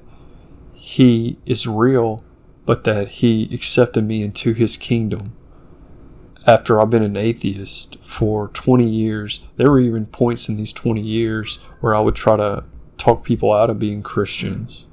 he 0.73 1.38
is 1.45 1.67
real 1.67 2.23
but 2.69 2.84
that 2.84 3.08
he 3.10 3.49
accepted 3.52 4.04
me 4.04 4.21
into 4.21 4.54
his 4.54 4.78
kingdom. 4.78 5.36
After 6.45 6.80
I've 6.80 6.91
been 6.91 7.02
an 7.02 7.17
atheist 7.17 7.97
for 8.04 8.49
20 8.49 8.88
years. 8.88 9.39
There 9.58 9.71
were 9.71 9.80
even 9.80 10.06
points 10.06 10.47
in 10.47 10.58
these 10.58 10.71
20 10.71 11.02
years 11.02 11.58
where 11.80 11.95
I 11.95 11.99
would 11.99 12.13
try 12.13 12.38
to 12.38 12.63
talk 12.95 13.23
people 13.23 13.52
out 13.52 13.71
of 13.71 13.80
being 13.80 14.04
Christians 14.04 14.86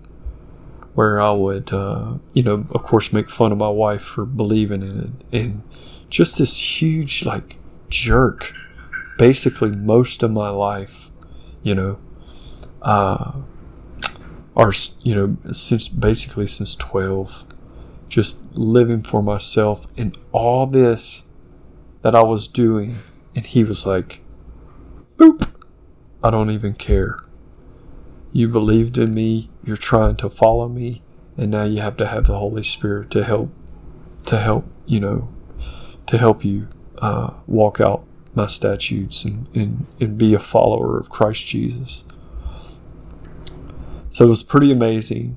where 0.96 1.20
I 1.20 1.30
would, 1.30 1.74
uh, 1.74 2.14
you 2.32 2.42
know, 2.42 2.66
of 2.70 2.82
course, 2.82 3.12
make 3.12 3.28
fun 3.28 3.52
of 3.52 3.58
my 3.58 3.68
wife 3.68 4.00
for 4.00 4.24
believing 4.24 4.82
in 4.82 4.98
it, 5.30 5.38
and 5.38 5.62
just 6.08 6.38
this 6.38 6.80
huge 6.80 7.22
like 7.26 7.58
jerk, 7.90 8.50
basically 9.18 9.70
most 9.70 10.22
of 10.22 10.30
my 10.30 10.48
life, 10.48 11.10
you 11.62 11.74
know, 11.74 11.98
uh, 12.80 13.42
or 14.54 14.72
you 15.02 15.14
know, 15.14 15.52
since 15.52 15.86
basically 15.86 16.46
since 16.46 16.74
twelve, 16.74 17.46
just 18.08 18.56
living 18.56 19.02
for 19.02 19.22
myself 19.22 19.86
and 19.98 20.16
all 20.32 20.66
this 20.66 21.24
that 22.00 22.14
I 22.14 22.22
was 22.22 22.48
doing, 22.48 22.96
and 23.34 23.44
he 23.44 23.64
was 23.64 23.84
like, 23.84 24.22
"Boop, 25.18 25.46
I 26.24 26.30
don't 26.30 26.50
even 26.50 26.72
care." 26.72 27.22
You 28.32 28.48
believed 28.48 28.96
in 28.96 29.12
me, 29.12 29.50
you're 29.66 29.76
trying 29.76 30.16
to 30.16 30.30
follow 30.30 30.68
me, 30.68 31.02
and 31.36 31.50
now 31.50 31.64
you 31.64 31.82
have 31.82 31.96
to 31.98 32.06
have 32.06 32.26
the 32.26 32.38
Holy 32.38 32.62
Spirit 32.62 33.10
to 33.10 33.24
help 33.24 33.50
to 34.26 34.38
help, 34.38 34.64
you 34.86 35.00
know, 35.00 35.28
to 36.06 36.18
help 36.18 36.44
you 36.44 36.68
uh, 36.98 37.34
walk 37.46 37.80
out 37.80 38.04
my 38.34 38.46
statutes 38.46 39.24
and, 39.24 39.46
and, 39.54 39.86
and 40.00 40.18
be 40.18 40.34
a 40.34 40.38
follower 40.38 40.98
of 40.98 41.08
Christ 41.08 41.46
Jesus. 41.46 42.04
So 44.10 44.26
it 44.26 44.28
was 44.28 44.42
pretty 44.42 44.72
amazing. 44.72 45.36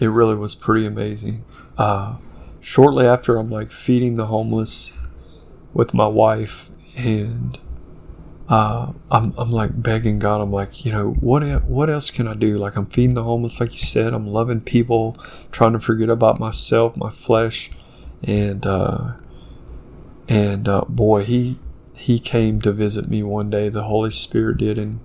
It 0.00 0.06
really 0.08 0.34
was 0.34 0.54
pretty 0.54 0.86
amazing. 0.86 1.44
Uh, 1.76 2.16
shortly 2.60 3.06
after, 3.06 3.36
I'm 3.36 3.50
like 3.50 3.70
feeding 3.70 4.16
the 4.16 4.26
homeless 4.26 4.92
with 5.72 5.92
my 5.92 6.06
wife, 6.06 6.70
and 6.96 7.58
uh, 8.48 8.92
I'm, 9.10 9.32
I'm 9.38 9.50
like 9.50 9.82
begging 9.82 10.18
God. 10.18 10.40
I'm 10.40 10.52
like, 10.52 10.84
you 10.84 10.92
know, 10.92 11.12
what 11.12 11.42
what 11.64 11.88
else 11.88 12.10
can 12.10 12.28
I 12.28 12.34
do? 12.34 12.58
Like 12.58 12.76
I'm 12.76 12.86
feeding 12.86 13.14
the 13.14 13.22
homeless, 13.22 13.60
like 13.60 13.72
you 13.72 13.78
said. 13.78 14.12
I'm 14.12 14.26
loving 14.26 14.60
people, 14.60 15.16
trying 15.50 15.72
to 15.72 15.80
forget 15.80 16.10
about 16.10 16.38
myself, 16.38 16.96
my 16.96 17.10
flesh, 17.10 17.70
and 18.22 18.66
uh, 18.66 19.12
and 20.28 20.68
uh, 20.68 20.84
boy, 20.88 21.24
he 21.24 21.58
he 21.96 22.18
came 22.18 22.60
to 22.62 22.72
visit 22.72 23.08
me 23.08 23.22
one 23.22 23.48
day. 23.48 23.70
The 23.70 23.84
Holy 23.84 24.10
Spirit 24.10 24.58
did, 24.58 24.78
and 24.78 25.00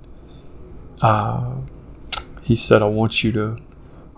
uh, 1.02 1.62
he 2.42 2.58
said, 2.58 2.82
"I 2.82 2.88
want 2.88 3.24
you 3.24 3.32
to, 3.34 3.58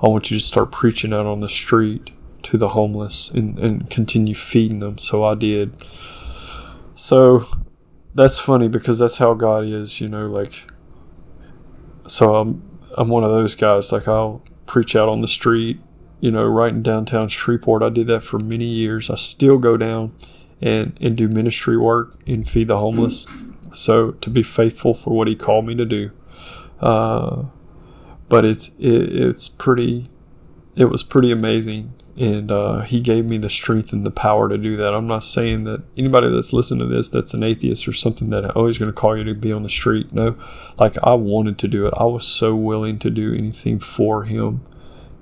I 0.01 0.09
want 0.09 0.31
you 0.31 0.39
to 0.39 0.43
start 0.43 0.71
preaching 0.71 1.13
out 1.13 1.27
on 1.27 1.41
the 1.41 1.49
street 1.49 2.09
to 2.43 2.57
the 2.57 2.69
homeless 2.69 3.29
and, 3.29 3.59
and 3.59 3.87
continue 3.87 4.33
feeding 4.33 4.79
them." 4.79 4.97
So 4.97 5.23
I 5.23 5.35
did. 5.35 5.73
So 6.95 7.45
that's 8.13 8.39
funny 8.39 8.67
because 8.67 8.99
that's 8.99 9.17
how 9.17 9.33
God 9.33 9.65
is, 9.65 10.01
you 10.01 10.09
know, 10.09 10.27
like 10.27 10.63
so 12.07 12.35
I'm 12.35 12.69
I'm 12.97 13.07
one 13.07 13.23
of 13.23 13.31
those 13.31 13.55
guys 13.55 13.91
like 13.91 14.07
I'll 14.07 14.43
preach 14.65 14.95
out 14.95 15.09
on 15.09 15.21
the 15.21 15.27
street, 15.27 15.79
you 16.19 16.31
know, 16.31 16.45
right 16.45 16.73
in 16.73 16.83
downtown 16.83 17.27
Shreveport. 17.27 17.83
I 17.83 17.89
did 17.89 18.07
that 18.07 18.23
for 18.23 18.39
many 18.39 18.65
years. 18.65 19.09
I 19.09 19.15
still 19.15 19.57
go 19.57 19.77
down 19.77 20.13
and 20.61 20.97
and 21.01 21.15
do 21.15 21.27
ministry 21.27 21.77
work 21.77 22.19
and 22.27 22.47
feed 22.47 22.67
the 22.67 22.77
homeless. 22.77 23.25
So 23.73 24.11
to 24.11 24.29
be 24.29 24.43
faithful 24.43 24.93
for 24.93 25.15
what 25.15 25.27
he 25.27 25.35
called 25.35 25.65
me 25.65 25.75
to 25.75 25.85
do. 25.85 26.11
Uh, 26.81 27.43
but 28.27 28.43
it's 28.43 28.69
it, 28.79 29.15
it's 29.15 29.47
pretty 29.47 30.09
it 30.75 30.85
was 30.85 31.03
pretty 31.03 31.31
amazing 31.31 31.93
and 32.17 32.51
uh, 32.51 32.81
he 32.81 32.99
gave 32.99 33.25
me 33.25 33.37
the 33.37 33.49
strength 33.49 33.93
and 33.93 34.05
the 34.05 34.11
power 34.11 34.49
to 34.49 34.57
do 34.57 34.75
that. 34.77 34.93
I'm 34.93 35.07
not 35.07 35.23
saying 35.23 35.63
that 35.63 35.83
anybody 35.97 36.29
that's 36.29 36.53
listening 36.53 36.87
to 36.87 36.93
this 36.93 37.09
that's 37.09 37.33
an 37.33 37.43
atheist 37.43 37.87
or 37.87 37.93
something 37.93 38.29
that 38.31 38.55
always 38.55 38.77
going 38.77 38.91
to 38.91 38.95
call 38.95 39.17
you 39.17 39.23
to 39.23 39.33
be 39.33 39.51
on 39.51 39.63
the 39.63 39.69
street. 39.69 40.11
No, 40.11 40.35
like 40.77 40.97
I 41.03 41.13
wanted 41.13 41.57
to 41.59 41.67
do 41.67 41.87
it. 41.87 41.93
I 41.97 42.03
was 42.03 42.27
so 42.27 42.55
willing 42.55 42.99
to 42.99 43.09
do 43.09 43.33
anything 43.33 43.79
for 43.79 44.25
him 44.25 44.65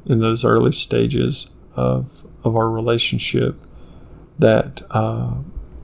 in 0.05 0.19
those 0.19 0.43
early 0.43 0.71
stages 0.71 1.51
of 1.75 2.25
of 2.43 2.55
our 2.55 2.69
relationship 2.69 3.55
that 4.39 4.81
uh, 4.89 5.35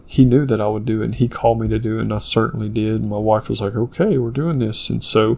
he 0.06 0.26
knew 0.26 0.46
that 0.46 0.62
I 0.62 0.68
would 0.68 0.86
do 0.86 1.02
it. 1.02 1.06
and 1.06 1.16
He 1.16 1.28
called 1.28 1.60
me 1.60 1.68
to 1.68 1.78
do 1.78 2.00
it, 2.00 2.04
and 2.04 2.14
I 2.14 2.20
certainly 2.20 2.70
did. 2.70 3.04
My 3.04 3.18
wife 3.18 3.48
was 3.48 3.62
like, 3.62 3.76
"Okay, 3.76 4.18
we're 4.18 4.32
doing 4.32 4.60
this," 4.60 4.90
and 4.90 5.04
so 5.04 5.38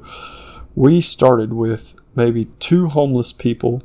we 0.75 1.01
started 1.01 1.51
with 1.51 1.93
maybe 2.15 2.45
two 2.59 2.87
homeless 2.87 3.33
people 3.33 3.83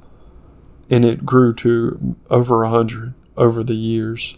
and 0.93 1.07
it 1.07 1.25
grew 1.25 1.55
to 1.55 2.17
over 2.29 2.63
a 2.63 2.69
hundred 2.69 3.15
over 3.35 3.65
the 3.65 3.75
years. 3.75 4.37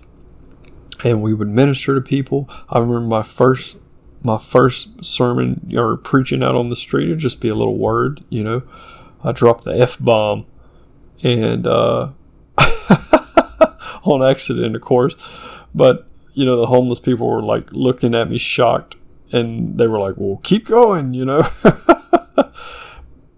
And 1.03 1.21
we 1.21 1.35
would 1.35 1.51
minister 1.51 1.97
to 1.97 2.01
people. 2.01 2.49
I 2.71 2.79
remember 2.79 3.01
my 3.01 3.25
first 3.25 3.79
my 4.23 4.39
first 4.39 5.05
sermon 5.05 5.73
or 5.77 5.99
preaching 5.99 6.43
out 6.43 6.55
on 6.55 6.71
the 6.71 6.77
street 6.77 7.09
It'd 7.09 7.19
just 7.19 7.43
be 7.43 7.49
a 7.49 7.55
little 7.55 7.77
word, 7.77 8.25
you 8.31 8.43
know. 8.43 8.63
I 9.23 9.33
dropped 9.33 9.65
the 9.65 9.77
F 9.77 9.99
bomb 9.99 10.47
and 11.23 11.67
uh, 11.67 12.13
on 14.05 14.23
accident, 14.23 14.77
of 14.77 14.83
course. 14.83 15.17
But 15.75 16.07
you 16.35 16.45
know, 16.45 16.61
the 16.61 16.67
homeless 16.67 17.01
people 17.01 17.29
were 17.29 17.43
like 17.43 17.73
looking 17.73 18.15
at 18.15 18.31
me 18.31 18.39
shocked, 18.39 18.95
and 19.33 19.77
they 19.77 19.89
were 19.89 19.99
like, 19.99 20.15
"Well, 20.17 20.41
keep 20.45 20.67
going," 20.67 21.15
you 21.15 21.25
know. 21.25 21.43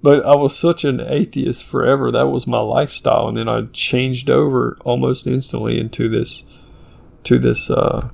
but 0.03 0.25
I 0.25 0.37
was 0.37 0.59
such 0.59 0.85
an 0.85 1.01
atheist 1.01 1.65
forever. 1.65 2.11
That 2.11 2.29
was 2.29 2.47
my 2.47 2.61
lifestyle, 2.61 3.29
and 3.29 3.37
then 3.37 3.49
I 3.49 3.63
changed 3.73 4.31
over 4.31 4.77
almost 4.85 5.27
instantly 5.27 5.81
into 5.81 6.09
this, 6.09 6.45
to 7.25 7.39
this, 7.39 7.71
uh, 7.71 8.11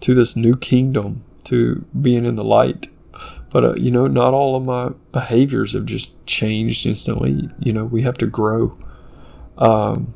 to 0.00 0.14
this 0.14 0.36
new 0.36 0.56
kingdom, 0.56 1.24
to 1.44 1.84
being 2.00 2.24
in 2.24 2.36
the 2.36 2.44
light. 2.44 2.88
But 3.50 3.64
uh, 3.64 3.74
you 3.74 3.90
know, 3.90 4.06
not 4.06 4.32
all 4.32 4.54
of 4.56 4.64
my 4.64 4.90
behaviors 5.12 5.72
have 5.72 5.86
just 5.86 6.24
changed 6.24 6.86
instantly. 6.86 7.50
You 7.58 7.72
know, 7.72 7.84
we 7.84 8.02
have 8.02 8.16
to 8.18 8.26
grow. 8.26 8.78
Um, 9.58 10.14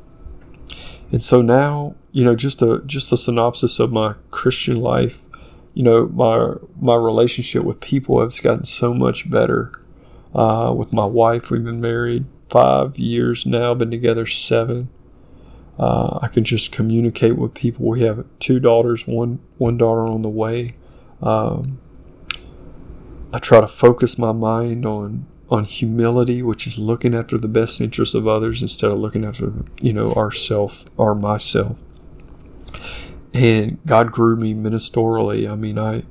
and 1.11 1.23
so 1.23 1.41
now, 1.41 1.95
you 2.11 2.23
know, 2.23 2.35
just 2.35 2.61
a 2.61 2.81
just 2.85 3.11
a 3.11 3.17
synopsis 3.17 3.79
of 3.79 3.91
my 3.91 4.15
Christian 4.31 4.77
life. 4.77 5.19
You 5.73 5.83
know, 5.83 6.07
my 6.07 6.55
my 6.79 6.95
relationship 6.95 7.63
with 7.63 7.81
people 7.81 8.21
has 8.23 8.39
gotten 8.39 8.65
so 8.65 8.93
much 8.93 9.29
better 9.29 9.73
uh, 10.35 10.73
with 10.73 10.93
my 10.93 11.05
wife. 11.05 11.49
We've 11.49 11.63
been 11.63 11.81
married 11.81 12.25
five 12.49 12.99
years 12.99 13.45
now, 13.45 13.73
been 13.73 13.89
together 13.89 14.25
seven. 14.25 14.89
Uh, 15.79 16.19
I 16.21 16.27
can 16.27 16.43
just 16.43 16.71
communicate 16.71 17.37
with 17.37 17.53
people. 17.53 17.85
We 17.85 18.01
have 18.01 18.25
two 18.39 18.59
daughters, 18.59 19.07
one 19.07 19.39
one 19.57 19.77
daughter 19.77 20.05
on 20.05 20.21
the 20.21 20.29
way. 20.29 20.75
Um, 21.21 21.79
I 23.33 23.39
try 23.39 23.61
to 23.61 23.67
focus 23.67 24.17
my 24.17 24.31
mind 24.31 24.85
on 24.85 25.25
on 25.49 25.63
humility, 25.63 26.41
which 26.41 26.65
is 26.65 26.77
looking 26.77 27.13
after 27.13 27.37
the 27.37 27.47
best 27.47 27.79
interests 27.81 28.15
of 28.15 28.27
others 28.27 28.61
instead 28.61 28.91
of 28.91 28.99
looking 28.99 29.25
after 29.25 29.51
you 29.81 29.93
know 29.93 30.13
ourself 30.13 30.85
or 30.97 31.15
myself. 31.15 31.77
And 33.33 33.77
God 33.85 34.13
grew 34.13 34.37
me 34.37 34.53
ministerially. 34.53 35.49
I 35.51 35.55
mean, 35.55 35.77
I 35.77 36.03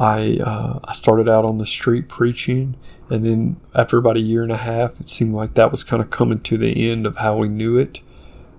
I 0.00 0.38
uh, 0.42 0.80
I 0.82 0.94
started 0.94 1.28
out 1.28 1.44
on 1.44 1.58
the 1.58 1.66
street 1.66 2.08
preaching, 2.08 2.74
and 3.10 3.24
then 3.24 3.60
after 3.74 3.98
about 3.98 4.16
a 4.16 4.20
year 4.20 4.42
and 4.42 4.50
a 4.50 4.56
half, 4.56 4.98
it 4.98 5.10
seemed 5.10 5.34
like 5.34 5.54
that 5.54 5.70
was 5.70 5.84
kind 5.84 6.02
of 6.02 6.08
coming 6.08 6.40
to 6.40 6.56
the 6.56 6.90
end 6.90 7.04
of 7.06 7.18
how 7.18 7.36
we 7.36 7.48
knew 7.48 7.76
it. 7.76 8.00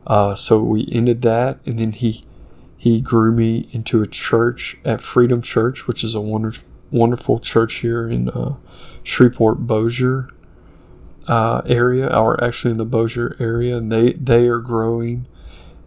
Uh, 0.05 0.35
so 0.35 0.61
we 0.61 0.87
ended 0.91 1.23
that, 1.23 1.59
and 1.65 1.79
then 1.79 1.93
he 1.93 2.23
he 2.77 3.01
grew 3.01 3.31
me 3.31 3.67
into 3.71 4.03
a 4.03 4.07
church 4.07 4.77
at 4.85 5.01
Freedom 5.01 5.41
Church, 5.41 5.87
which 5.87 6.03
is 6.03 6.13
a 6.13 6.21
wonder, 6.21 6.53
wonderful 6.91 7.39
church 7.39 7.75
here 7.75 8.07
in 8.07 8.29
uh, 8.29 8.55
Shreveport 9.01 9.65
Bossier 9.65 10.29
uh, 11.27 11.63
area, 11.65 12.07
or 12.07 12.43
actually 12.43 12.69
in 12.69 12.77
the 12.77 12.85
Bossier 12.85 13.35
area, 13.39 13.77
and 13.77 13.91
they 13.91 14.13
they 14.13 14.47
are 14.47 14.59
growing, 14.59 15.25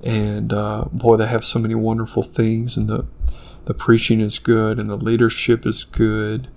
and 0.03 0.53
uh, 0.53 0.87
boy, 0.93 1.17
they 1.17 1.29
have 1.29 1.45
so 1.45 1.61
many 1.61 1.77
wonderful 1.77 2.25
things, 2.25 2.77
and 2.77 2.88
the 2.88 3.07
the 3.66 3.74
preaching 3.74 4.20
is 4.20 4.38
good, 4.38 4.79
and 4.79 4.88
the 4.88 4.96
leadership 4.96 5.66
is 5.66 5.85
good 5.85 6.48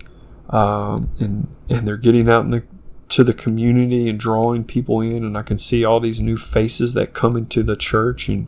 um, 0.49 1.09
and 1.19 1.47
and 1.69 1.87
they're 1.87 1.97
getting 1.97 2.29
out 2.29 2.45
in 2.45 2.51
the 2.51 2.63
to 3.09 3.23
the 3.23 3.33
community 3.33 4.09
and 4.09 4.19
drawing 4.19 4.63
people 4.63 5.01
in, 5.01 5.23
and 5.23 5.37
I 5.37 5.41
can 5.41 5.57
see 5.57 5.85
all 5.85 5.99
these 5.99 6.19
new 6.19 6.37
faces 6.37 6.93
that 6.93 7.13
come 7.13 7.37
into 7.37 7.63
the 7.63 7.75
church, 7.75 8.27
and 8.29 8.47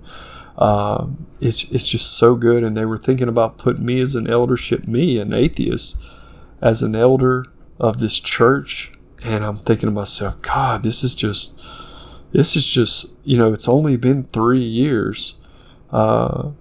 uh, 0.57 1.07
it's 1.39 1.69
it's 1.71 1.87
just 1.87 2.17
so 2.17 2.35
good. 2.35 2.63
And 2.63 2.75
they 2.75 2.85
were 2.85 2.97
thinking 2.97 3.27
about 3.27 3.57
putting 3.57 3.85
me 3.85 4.01
as 4.01 4.15
an 4.15 4.29
eldership, 4.29 4.87
me 4.87 5.17
an 5.19 5.33
atheist, 5.33 5.97
as 6.61 6.83
an 6.83 6.95
elder 6.95 7.45
of 7.79 7.99
this 7.99 8.19
church, 8.19 8.91
and 9.23 9.43
I'm 9.43 9.57
thinking 9.57 9.87
to 9.87 9.93
myself, 9.93 10.41
God, 10.41 10.83
this 10.83 11.03
is 11.03 11.15
just 11.15 11.61
this 12.31 12.55
is 12.55 12.65
just 12.65 13.17
you 13.23 13.37
know, 13.37 13.51
it's 13.51 13.67
only 13.67 13.97
been 13.97 14.23
three 14.23 14.63
years 14.63 15.35
uh, 15.91 16.51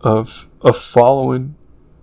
of 0.00 0.48
of 0.62 0.76
following 0.76 1.56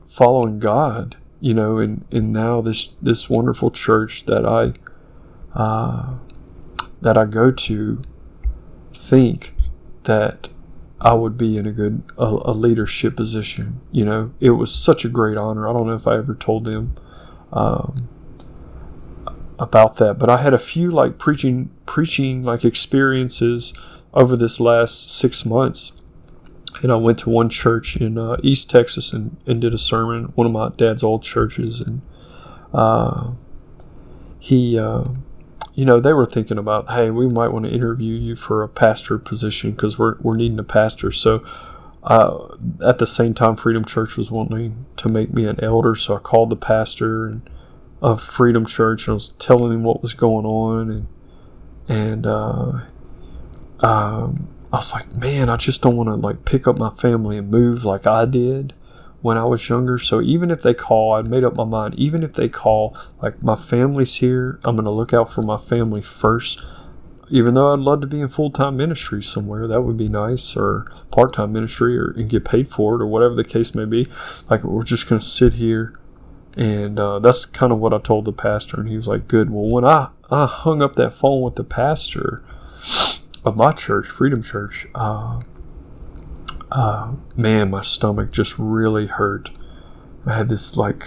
following 0.05 0.59
God 0.59 1.17
you 1.41 1.53
know, 1.53 1.77
and, 1.77 2.05
and 2.11 2.33
now 2.33 2.61
this 2.61 2.95
this 3.01 3.29
wonderful 3.29 3.71
church 3.71 4.25
that 4.25 4.45
I 4.45 4.73
uh, 5.57 6.15
that 7.01 7.17
I 7.17 7.25
go 7.25 7.51
to 7.51 8.01
think 8.93 9.53
that 10.03 10.49
I 10.99 11.13
would 11.13 11.37
be 11.37 11.57
in 11.57 11.65
a 11.65 11.71
good 11.71 12.03
a, 12.17 12.25
a, 12.25 12.51
leadership 12.51 13.15
position. 13.15 13.79
You 13.91 14.05
know, 14.05 14.33
it 14.39 14.51
was 14.51 14.73
such 14.73 15.05
a 15.05 15.09
great 15.09 15.37
honor. 15.37 15.67
I 15.67 15.73
don't 15.73 15.87
know 15.87 15.95
if 15.95 16.07
I 16.07 16.17
ever 16.17 16.35
told 16.35 16.65
them 16.65 16.97
um, 17.53 18.09
about 19.57 19.95
that, 19.97 20.19
but 20.19 20.29
I 20.29 20.37
had 20.37 20.53
a 20.53 20.59
few 20.59 20.91
like 20.91 21.17
preaching 21.17 21.71
preaching 21.85 22.43
like 22.43 22.65
experiences 22.65 23.73
over 24.13 24.35
this 24.35 24.59
last 24.59 25.09
six 25.09 25.45
months 25.45 25.93
and 26.81 26.91
I 26.91 26.95
went 26.95 27.19
to 27.19 27.29
one 27.29 27.49
church 27.49 27.97
in 27.97 28.17
uh, 28.17 28.37
East 28.43 28.69
Texas 28.69 29.13
and, 29.13 29.37
and 29.45 29.59
did 29.61 29.73
a 29.73 29.77
sermon, 29.77 30.25
one 30.35 30.47
of 30.47 30.53
my 30.53 30.69
dad's 30.75 31.03
old 31.03 31.23
churches, 31.23 31.81
and 31.81 32.01
uh, 32.73 33.31
he, 34.39 34.77
uh, 34.77 35.05
you 35.73 35.85
know, 35.85 35.99
they 35.99 36.13
were 36.13 36.25
thinking 36.25 36.57
about, 36.57 36.91
hey, 36.91 37.09
we 37.09 37.27
might 37.27 37.49
want 37.49 37.65
to 37.65 37.71
interview 37.71 38.13
you 38.15 38.35
for 38.35 38.63
a 38.63 38.69
pastor 38.69 39.17
position 39.17 39.71
because 39.71 39.97
we're 39.97 40.17
we're 40.19 40.35
needing 40.35 40.59
a 40.59 40.63
pastor. 40.63 41.11
So 41.11 41.43
uh, 42.03 42.55
at 42.85 42.97
the 42.97 43.07
same 43.07 43.33
time, 43.33 43.55
Freedom 43.55 43.83
Church 43.83 44.17
was 44.17 44.31
wanting 44.31 44.85
to 44.97 45.09
make 45.09 45.33
me 45.33 45.45
an 45.45 45.61
elder, 45.63 45.95
so 45.95 46.15
I 46.15 46.19
called 46.19 46.49
the 46.49 46.55
pastor 46.55 47.41
of 48.01 48.21
Freedom 48.21 48.65
Church 48.65 49.07
and 49.07 49.11
I 49.11 49.15
was 49.15 49.29
telling 49.33 49.73
him 49.73 49.83
what 49.83 50.01
was 50.01 50.13
going 50.13 50.45
on. 50.45 50.89
And 50.91 51.07
and 51.89 52.25
uh, 52.27 52.81
um, 53.79 54.47
I 54.73 54.77
was 54.77 54.93
like, 54.93 55.15
man, 55.15 55.49
I 55.49 55.57
just 55.57 55.81
don't 55.81 55.97
want 55.97 56.09
to 56.09 56.15
like 56.15 56.45
pick 56.45 56.67
up 56.67 56.77
my 56.77 56.91
family 56.91 57.37
and 57.37 57.49
move 57.49 57.85
like 57.85 58.07
I 58.07 58.25
did 58.25 58.73
when 59.21 59.37
I 59.37 59.45
was 59.45 59.67
younger. 59.69 59.97
So 59.99 60.21
even 60.21 60.51
if 60.51 60.61
they 60.63 60.73
call, 60.75 61.13
I'd 61.13 61.27
made 61.27 61.43
up 61.43 61.55
my 61.55 61.65
mind. 61.65 61.95
Even 61.97 62.23
if 62.23 62.33
they 62.33 62.49
call, 62.49 62.97
like 63.21 63.43
my 63.43 63.55
family's 63.55 64.15
here, 64.15 64.59
I'm 64.63 64.75
going 64.75 64.85
to 64.85 64.91
look 64.91 65.13
out 65.13 65.31
for 65.31 65.41
my 65.43 65.57
family 65.57 66.01
first. 66.01 66.63
Even 67.29 67.55
though 67.55 67.73
I'd 67.73 67.79
love 67.79 68.01
to 68.01 68.07
be 68.07 68.21
in 68.21 68.29
full 68.29 68.51
time 68.51 68.77
ministry 68.77 69.23
somewhere, 69.23 69.67
that 69.67 69.81
would 69.81 69.97
be 69.97 70.09
nice, 70.09 70.55
or 70.57 70.85
part 71.11 71.33
time 71.33 71.53
ministry, 71.53 71.97
or 71.97 72.11
and 72.11 72.29
get 72.29 72.45
paid 72.45 72.67
for 72.67 72.95
it, 72.95 73.01
or 73.03 73.07
whatever 73.07 73.35
the 73.35 73.43
case 73.43 73.75
may 73.75 73.85
be. 73.85 74.07
Like 74.49 74.63
we're 74.63 74.83
just 74.83 75.09
going 75.09 75.21
to 75.21 75.27
sit 75.27 75.53
here 75.55 75.93
And 76.57 76.99
uh, 76.99 77.19
that's 77.19 77.45
kind 77.45 77.71
of 77.71 77.79
what 77.79 77.93
I 77.93 77.99
told 77.99 78.25
the 78.25 78.33
pastor, 78.33 78.79
and 78.79 78.89
he 78.89 78.95
was 78.95 79.07
like, 79.07 79.27
"Good." 79.27 79.49
Well, 79.51 79.65
when 79.69 79.85
I 79.85 80.09
I 80.31 80.45
hung 80.47 80.83
up 80.83 80.95
that 80.97 81.13
phone 81.13 81.41
with 81.41 81.55
the 81.55 81.63
pastor 81.63 82.43
of 83.43 83.55
my 83.55 83.71
church, 83.71 84.07
Freedom 84.07 84.41
Church, 84.41 84.87
uh, 84.95 85.41
uh, 86.71 87.13
man, 87.35 87.71
my 87.71 87.81
stomach 87.81 88.31
just 88.31 88.57
really 88.57 89.07
hurt. 89.07 89.49
I 90.25 90.33
had 90.33 90.49
this 90.49 90.77
like 90.77 91.03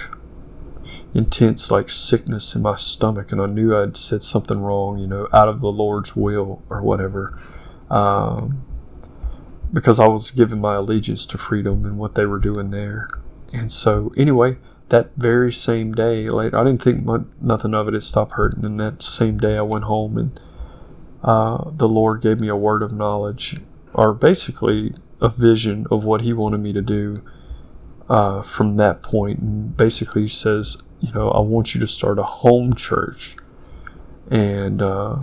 intense 1.14 1.70
like 1.70 1.90
sickness 1.90 2.54
in 2.54 2.62
my 2.62 2.76
stomach, 2.76 3.32
and 3.32 3.40
I 3.40 3.46
knew 3.46 3.76
I'd 3.76 3.96
said 3.96 4.22
something 4.22 4.60
wrong, 4.60 4.98
you 4.98 5.06
know, 5.06 5.28
out 5.32 5.48
of 5.48 5.60
the 5.60 5.68
Lord's 5.68 6.16
will 6.16 6.62
or 6.68 6.82
whatever. 6.82 7.38
Um, 7.90 8.64
because 9.72 9.98
I 9.98 10.06
was 10.06 10.30
giving 10.30 10.60
my 10.60 10.74
allegiance 10.74 11.24
to 11.26 11.38
freedom 11.38 11.84
and 11.84 11.98
what 11.98 12.14
they 12.14 12.26
were 12.26 12.38
doing 12.38 12.70
there. 12.70 13.08
And 13.52 13.70
so, 13.70 14.12
anyway, 14.16 14.58
that 14.88 15.12
very 15.16 15.52
same 15.52 15.94
day, 15.94 16.26
later, 16.26 16.58
I 16.58 16.64
didn't 16.64 16.82
think 16.82 17.04
much, 17.04 17.22
nothing 17.40 17.74
of 17.74 17.88
it. 17.88 17.94
It 17.94 18.02
stopped 18.02 18.32
hurting. 18.32 18.64
And 18.64 18.78
that 18.80 19.02
same 19.02 19.38
day, 19.38 19.56
I 19.56 19.62
went 19.62 19.84
home 19.84 20.18
and 20.18 20.38
uh, 21.22 21.70
the 21.70 21.88
Lord 21.88 22.20
gave 22.20 22.40
me 22.40 22.48
a 22.48 22.56
word 22.56 22.82
of 22.82 22.92
knowledge, 22.92 23.60
or 23.94 24.12
basically 24.12 24.92
a 25.20 25.28
vision 25.28 25.86
of 25.90 26.04
what 26.04 26.22
He 26.22 26.32
wanted 26.32 26.58
me 26.58 26.72
to 26.72 26.82
do 26.82 27.22
uh, 28.08 28.42
from 28.42 28.76
that 28.76 29.02
point. 29.02 29.38
And 29.40 29.76
basically, 29.76 30.22
He 30.22 30.28
says, 30.28 30.82
you 31.00 31.12
know, 31.12 31.30
I 31.30 31.40
want 31.40 31.74
you 31.74 31.80
to 31.80 31.86
start 31.86 32.18
a 32.18 32.24
home 32.24 32.74
church. 32.74 33.36
And 34.30 34.80
uh, 34.80 35.22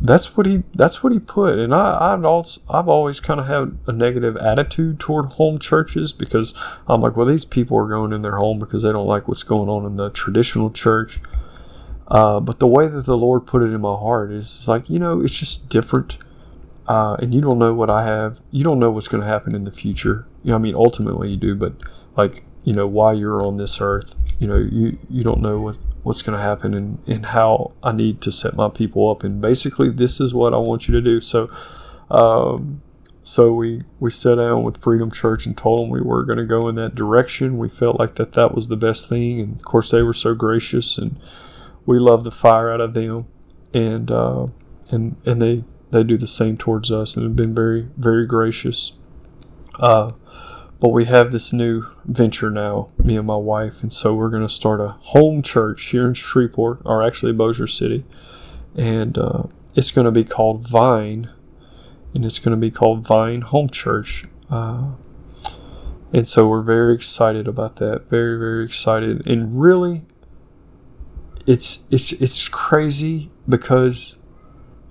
that's 0.00 0.36
what 0.36 0.46
he 0.46 0.62
that's 0.74 1.02
what 1.02 1.12
he 1.12 1.18
put 1.18 1.58
and 1.58 1.74
I 1.74 2.12
I've 2.12 2.24
also 2.24 2.60
I've 2.70 2.88
always 2.88 3.20
kind 3.20 3.38
of 3.38 3.46
had 3.46 3.78
a 3.86 3.92
negative 3.92 4.36
attitude 4.38 4.98
toward 4.98 5.26
home 5.32 5.58
churches 5.58 6.12
because 6.12 6.54
I'm 6.88 7.02
like 7.02 7.16
well 7.16 7.26
these 7.26 7.44
people 7.44 7.76
are 7.76 7.86
going 7.86 8.12
in 8.12 8.22
their 8.22 8.36
home 8.36 8.58
because 8.58 8.82
they 8.82 8.92
don't 8.92 9.06
like 9.06 9.28
what's 9.28 9.42
going 9.42 9.68
on 9.68 9.84
in 9.84 9.96
the 9.96 10.10
traditional 10.10 10.70
church 10.70 11.20
uh, 12.10 12.40
but 12.40 12.58
the 12.58 12.66
way 12.66 12.88
that 12.88 13.06
the 13.06 13.16
Lord 13.16 13.46
put 13.46 13.62
it 13.62 13.72
in 13.72 13.80
my 13.80 13.96
heart 13.96 14.30
is 14.32 14.66
like 14.68 14.88
you 14.88 14.98
know 14.98 15.20
it's 15.20 15.38
just 15.38 15.68
different 15.68 16.18
uh, 16.86 17.16
and 17.20 17.34
you 17.34 17.40
don't 17.40 17.58
know 17.58 17.74
what 17.74 17.90
I 17.90 18.04
have 18.04 18.40
you 18.50 18.64
don't 18.64 18.78
know 18.78 18.90
what's 18.90 19.08
going 19.08 19.22
to 19.22 19.28
happen 19.28 19.54
in 19.54 19.64
the 19.64 19.72
future 19.72 20.26
you 20.42 20.50
know 20.50 20.56
I 20.56 20.58
mean 20.58 20.74
ultimately 20.74 21.30
you 21.30 21.36
do 21.36 21.54
but 21.54 21.74
like 22.16 22.44
you 22.64 22.72
know 22.72 22.86
while 22.86 23.16
you're 23.16 23.44
on 23.44 23.56
this 23.56 23.80
earth 23.80 24.14
you 24.40 24.46
know 24.46 24.56
you 24.56 24.98
you 25.08 25.22
don't 25.22 25.40
know 25.40 25.60
what 25.60 25.78
what's 26.02 26.22
going 26.22 26.36
to 26.36 26.42
happen 26.42 26.74
and, 26.74 26.98
and 27.06 27.26
how 27.26 27.72
I 27.82 27.92
need 27.92 28.20
to 28.22 28.32
set 28.32 28.54
my 28.54 28.68
people 28.68 29.10
up. 29.10 29.22
And 29.22 29.40
basically, 29.40 29.90
this 29.90 30.20
is 30.20 30.32
what 30.32 30.54
I 30.54 30.58
want 30.58 30.88
you 30.88 30.94
to 30.94 31.00
do. 31.00 31.20
So, 31.20 31.50
um, 32.10 32.82
so 33.22 33.52
we 33.52 33.82
we 33.98 34.10
sat 34.10 34.36
down 34.36 34.62
with 34.62 34.82
Freedom 34.82 35.10
Church 35.10 35.46
and 35.46 35.56
told 35.56 35.82
them 35.82 35.90
we 35.90 36.00
were 36.00 36.24
going 36.24 36.38
to 36.38 36.46
go 36.46 36.68
in 36.68 36.74
that 36.76 36.94
direction. 36.94 37.58
We 37.58 37.68
felt 37.68 37.98
like 37.98 38.14
that 38.14 38.32
that 38.32 38.54
was 38.54 38.68
the 38.68 38.76
best 38.76 39.08
thing, 39.08 39.40
and 39.40 39.56
of 39.56 39.62
course 39.62 39.90
they 39.90 40.02
were 40.02 40.14
so 40.14 40.34
gracious, 40.34 40.96
and 40.96 41.20
we 41.86 41.98
love 41.98 42.24
the 42.24 42.30
fire 42.30 42.72
out 42.72 42.80
of 42.80 42.94
them, 42.94 43.26
and 43.72 44.10
uh, 44.10 44.46
and 44.90 45.16
and 45.24 45.40
they 45.40 45.64
they 45.90 46.02
do 46.02 46.16
the 46.16 46.26
same 46.26 46.56
towards 46.56 46.90
us, 46.90 47.16
and 47.16 47.24
have 47.24 47.36
been 47.36 47.54
very 47.54 47.88
very 47.96 48.26
gracious. 48.26 48.92
Uh, 49.78 50.12
but 50.78 50.90
we 50.90 51.04
have 51.04 51.30
this 51.30 51.52
new 51.52 51.84
venture 52.06 52.50
now, 52.50 52.90
me 52.96 53.16
and 53.16 53.26
my 53.26 53.36
wife, 53.36 53.82
and 53.82 53.92
so 53.92 54.14
we're 54.14 54.30
going 54.30 54.46
to 54.46 54.48
start 54.48 54.80
a 54.80 54.88
home 54.88 55.42
church 55.42 55.86
here 55.86 56.06
in 56.06 56.14
Shreveport, 56.14 56.80
or 56.84 57.02
actually 57.02 57.32
Bossier 57.32 57.66
City, 57.66 58.04
and 58.74 59.18
uh, 59.18 59.42
it's 59.74 59.90
going 59.90 60.06
to 60.06 60.10
be 60.10 60.24
called 60.24 60.66
Vine, 60.66 61.30
and 62.14 62.24
it's 62.24 62.38
going 62.38 62.52
to 62.52 62.60
be 62.60 62.70
called 62.70 63.06
Vine 63.06 63.42
Home 63.42 63.68
Church. 63.68 64.24
Uh, 64.48 64.92
and 66.12 66.26
so 66.26 66.48
we're 66.48 66.62
very 66.62 66.94
excited 66.94 67.46
about 67.46 67.76
that. 67.76 68.08
Very, 68.08 68.38
very 68.38 68.64
excited. 68.64 69.26
And 69.26 69.60
really, 69.60 70.02
it's 71.46 71.84
it's 71.90 72.12
it's 72.12 72.48
crazy 72.48 73.30
because 73.48 74.16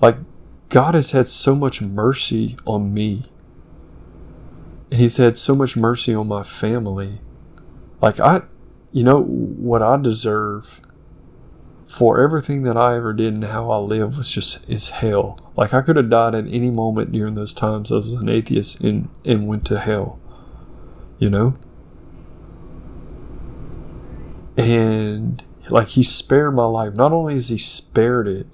like 0.02 0.18
God 0.70 0.96
has 0.96 1.12
had 1.12 1.28
so 1.28 1.56
much 1.56 1.82
mercy 1.82 2.58
on 2.66 2.94
me 2.94 3.26
and 4.92 5.00
he's 5.00 5.18
had 5.18 5.38
so 5.38 5.56
much 5.56 5.76
mercy 5.76 6.14
on 6.14 6.28
my 6.28 6.44
family. 6.44 7.20
Like 8.02 8.20
I, 8.20 8.42
you 8.92 9.04
know, 9.04 9.22
what 9.22 9.82
I 9.82 9.98
deserve 9.98 10.82
for 11.86 12.22
everything 12.22 12.64
that 12.64 12.78
I 12.78 12.96
ever 12.96 13.14
did 13.14 13.34
and 13.34 13.44
how 13.44 13.72
I 13.72 13.78
live 13.78 14.18
was 14.18 14.32
just 14.32 14.68
is 14.70 14.90
hell. 14.90 15.40
Like 15.56 15.74
I 15.74 15.82
could 15.82 15.96
have 15.96 16.10
died 16.10 16.36
at 16.36 16.48
any 16.48 16.70
moment 16.72 17.12
during 17.12 17.36
those 17.36 17.54
times 17.54 17.92
I 17.92 17.96
was 17.96 18.14
an 18.14 18.30
atheist 18.30 18.82
and 18.82 19.10
and 19.26 19.48
went 19.48 19.66
to 19.68 19.80
hell. 19.80 20.20
You 21.20 21.30
know? 21.30 21.56
And 24.58 25.44
like 25.72 25.90
he 25.90 26.04
spared 26.04 26.56
my 26.56 26.66
life. 26.66 26.94
Not 26.94 27.12
only 27.12 27.36
has 27.36 27.50
he 27.50 27.58
spared 27.58 28.28
it, 28.28 28.48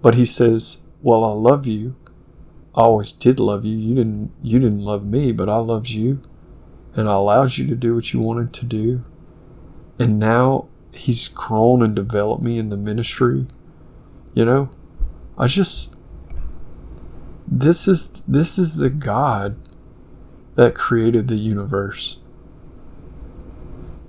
but 0.00 0.14
he 0.14 0.24
says, 0.24 0.82
Well, 1.02 1.24
I 1.24 1.32
love 1.32 1.66
you 1.66 1.96
I 2.74 2.82
always 2.82 3.12
did 3.12 3.38
love 3.38 3.64
you. 3.64 3.76
You 3.76 3.94
didn't 3.94 4.32
you 4.42 4.58
didn't 4.58 4.84
love 4.84 5.04
me, 5.04 5.32
but 5.32 5.48
I 5.48 5.56
loved 5.56 5.90
you. 5.90 6.22
And 6.94 7.08
I 7.08 7.14
allowed 7.14 7.56
you 7.56 7.66
to 7.66 7.74
do 7.76 7.94
what 7.94 8.12
you 8.12 8.20
wanted 8.20 8.52
to 8.54 8.64
do. 8.64 9.04
And 9.98 10.18
now 10.18 10.68
he's 10.92 11.28
grown 11.28 11.82
and 11.82 11.94
developed 11.94 12.42
me 12.42 12.58
in 12.58 12.70
the 12.70 12.76
ministry. 12.76 13.46
You 14.34 14.44
know? 14.44 14.70
I 15.36 15.46
just 15.46 15.96
this 17.46 17.86
is 17.86 18.22
this 18.26 18.58
is 18.58 18.76
the 18.76 18.90
God 18.90 19.56
that 20.54 20.74
created 20.74 21.28
the 21.28 21.38
universe. 21.38 22.21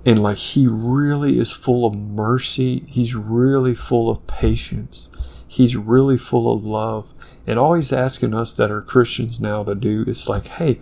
And 0.06 0.22
like 0.22 0.38
he 0.38 0.66
really 0.66 1.38
is 1.38 1.50
full 1.50 1.86
of 1.86 1.94
mercy. 1.94 2.84
He's 2.86 3.14
really 3.14 3.74
full 3.74 4.10
of 4.10 4.26
patience. 4.26 5.08
He's 5.46 5.76
really 5.76 6.18
full 6.18 6.52
of 6.52 6.64
love. 6.64 7.14
And 7.46 7.58
all 7.58 7.74
he's 7.74 7.92
asking 7.92 8.34
us 8.34 8.54
that 8.54 8.70
are 8.70 8.82
Christians 8.82 9.40
now 9.40 9.64
to 9.64 9.74
do 9.74 10.04
is 10.06 10.28
like, 10.28 10.46
hey, 10.46 10.78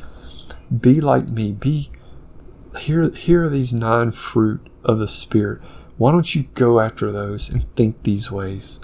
be 0.80 1.00
like 1.00 1.28
me. 1.28 1.52
Be 1.52 1.90
here 2.80 3.10
here 3.10 3.44
are 3.44 3.48
these 3.48 3.74
nine 3.74 4.12
fruit 4.12 4.66
of 4.84 4.98
the 4.98 5.08
spirit. 5.08 5.60
Why 5.98 6.10
don't 6.12 6.34
you 6.34 6.44
go 6.54 6.80
after 6.80 7.12
those 7.12 7.48
and 7.48 7.64
think 7.76 8.02
these 8.02 8.30
ways? 8.30 8.80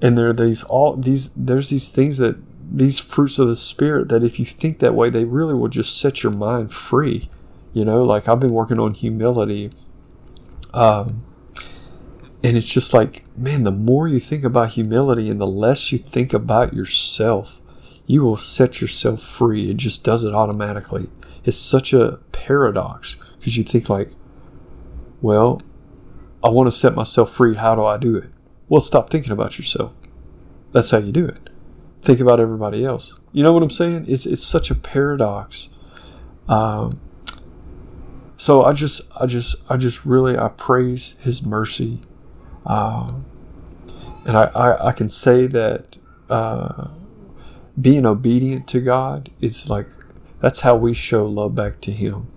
And 0.00 0.16
there 0.16 0.28
are 0.28 0.32
these 0.32 0.64
all 0.64 0.96
these 0.96 1.32
there's 1.34 1.70
these 1.70 1.90
things 1.90 2.18
that 2.18 2.36
these 2.76 2.98
fruits 2.98 3.38
of 3.38 3.48
the 3.48 3.56
spirit 3.56 4.08
that 4.08 4.24
if 4.24 4.38
you 4.38 4.46
think 4.46 4.78
that 4.78 4.94
way, 4.94 5.10
they 5.10 5.24
really 5.24 5.54
will 5.54 5.68
just 5.68 5.98
set 5.98 6.22
your 6.22 6.32
mind 6.32 6.72
free. 6.72 7.28
You 7.74 7.84
know, 7.84 8.02
like 8.02 8.28
I've 8.28 8.40
been 8.40 8.52
working 8.52 8.78
on 8.78 8.94
humility. 8.94 9.72
Um, 10.72 11.24
and 12.42 12.56
it's 12.56 12.72
just 12.72 12.94
like, 12.94 13.24
man, 13.36 13.64
the 13.64 13.70
more 13.70 14.06
you 14.06 14.20
think 14.20 14.44
about 14.44 14.70
humility 14.70 15.28
and 15.28 15.40
the 15.40 15.46
less 15.46 15.92
you 15.92 15.98
think 15.98 16.32
about 16.32 16.72
yourself, 16.72 17.60
you 18.06 18.22
will 18.22 18.36
set 18.36 18.80
yourself 18.80 19.22
free. 19.22 19.70
It 19.70 19.76
just 19.76 20.04
does 20.04 20.24
it 20.24 20.34
automatically. 20.34 21.10
It's 21.44 21.58
such 21.58 21.92
a 21.92 22.20
paradox 22.32 23.16
because 23.38 23.56
you 23.56 23.64
think 23.64 23.90
like, 23.90 24.12
well, 25.20 25.60
I 26.42 26.50
want 26.50 26.68
to 26.68 26.72
set 26.72 26.94
myself 26.94 27.30
free. 27.30 27.56
How 27.56 27.74
do 27.74 27.84
I 27.84 27.96
do 27.96 28.16
it? 28.16 28.30
Well, 28.68 28.80
stop 28.80 29.10
thinking 29.10 29.32
about 29.32 29.58
yourself. 29.58 29.92
That's 30.72 30.90
how 30.90 30.98
you 30.98 31.12
do 31.12 31.26
it. 31.26 31.50
Think 32.02 32.20
about 32.20 32.40
everybody 32.40 32.84
else. 32.84 33.18
You 33.32 33.42
know 33.42 33.52
what 33.52 33.62
I'm 33.62 33.70
saying? 33.70 34.04
It's 34.06 34.26
it's 34.26 34.44
such 34.44 34.70
a 34.70 34.74
paradox. 34.74 35.70
Um, 36.48 37.00
so 38.44 38.62
I 38.62 38.72
just 38.74 39.10
I 39.20 39.26
just 39.26 39.70
I 39.70 39.76
just 39.76 40.04
really 40.04 40.36
I 40.36 40.48
praise 40.48 41.16
His 41.20 41.44
mercy 41.46 42.00
um, 42.66 43.24
and 44.26 44.36
I, 44.36 44.44
I, 44.44 44.88
I, 44.88 44.92
can 44.92 45.10
say 45.10 45.46
that 45.46 45.98
uh, 46.30 46.88
being 47.78 48.06
obedient 48.06 48.66
to 48.68 48.80
God 48.80 49.30
is 49.40 49.68
like 49.68 49.86
that's 50.40 50.60
how 50.60 50.76
we 50.76 50.94
show 50.94 51.26
love 51.26 51.54
back 51.54 51.80
to 51.82 51.90
Him. 51.90 52.28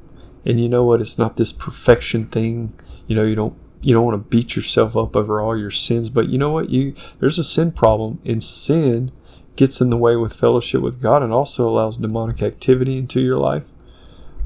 And 0.45 0.59
you 0.59 0.69
know 0.69 0.83
what? 0.83 1.01
It's 1.01 1.17
not 1.17 1.35
this 1.35 1.51
perfection 1.51 2.27
thing. 2.27 2.73
You 3.07 3.15
know, 3.15 3.23
you 3.23 3.35
don't 3.35 3.57
you 3.81 3.93
don't 3.93 4.05
want 4.05 4.21
to 4.21 4.29
beat 4.29 4.55
yourself 4.55 4.95
up 4.97 5.15
over 5.15 5.41
all 5.41 5.57
your 5.57 5.71
sins, 5.71 6.09
but 6.09 6.27
you 6.29 6.37
know 6.37 6.51
what? 6.51 6.69
You 6.69 6.93
there's 7.19 7.39
a 7.39 7.43
sin 7.43 7.71
problem, 7.71 8.19
and 8.25 8.43
sin 8.43 9.11
gets 9.55 9.81
in 9.81 9.89
the 9.89 9.97
way 9.97 10.15
with 10.15 10.33
fellowship 10.33 10.81
with 10.81 11.01
God, 11.01 11.23
and 11.23 11.31
also 11.33 11.67
allows 11.67 11.97
demonic 11.97 12.41
activity 12.41 12.97
into 12.97 13.21
your 13.21 13.37
life. 13.37 13.63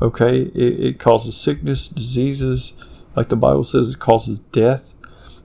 Okay, 0.01 0.41
it, 0.41 0.79
it 0.79 0.99
causes 0.99 1.37
sickness, 1.37 1.87
diseases, 1.87 2.73
like 3.15 3.29
the 3.29 3.35
Bible 3.35 3.63
says, 3.63 3.89
it 3.89 3.99
causes 3.99 4.39
death. 4.39 4.93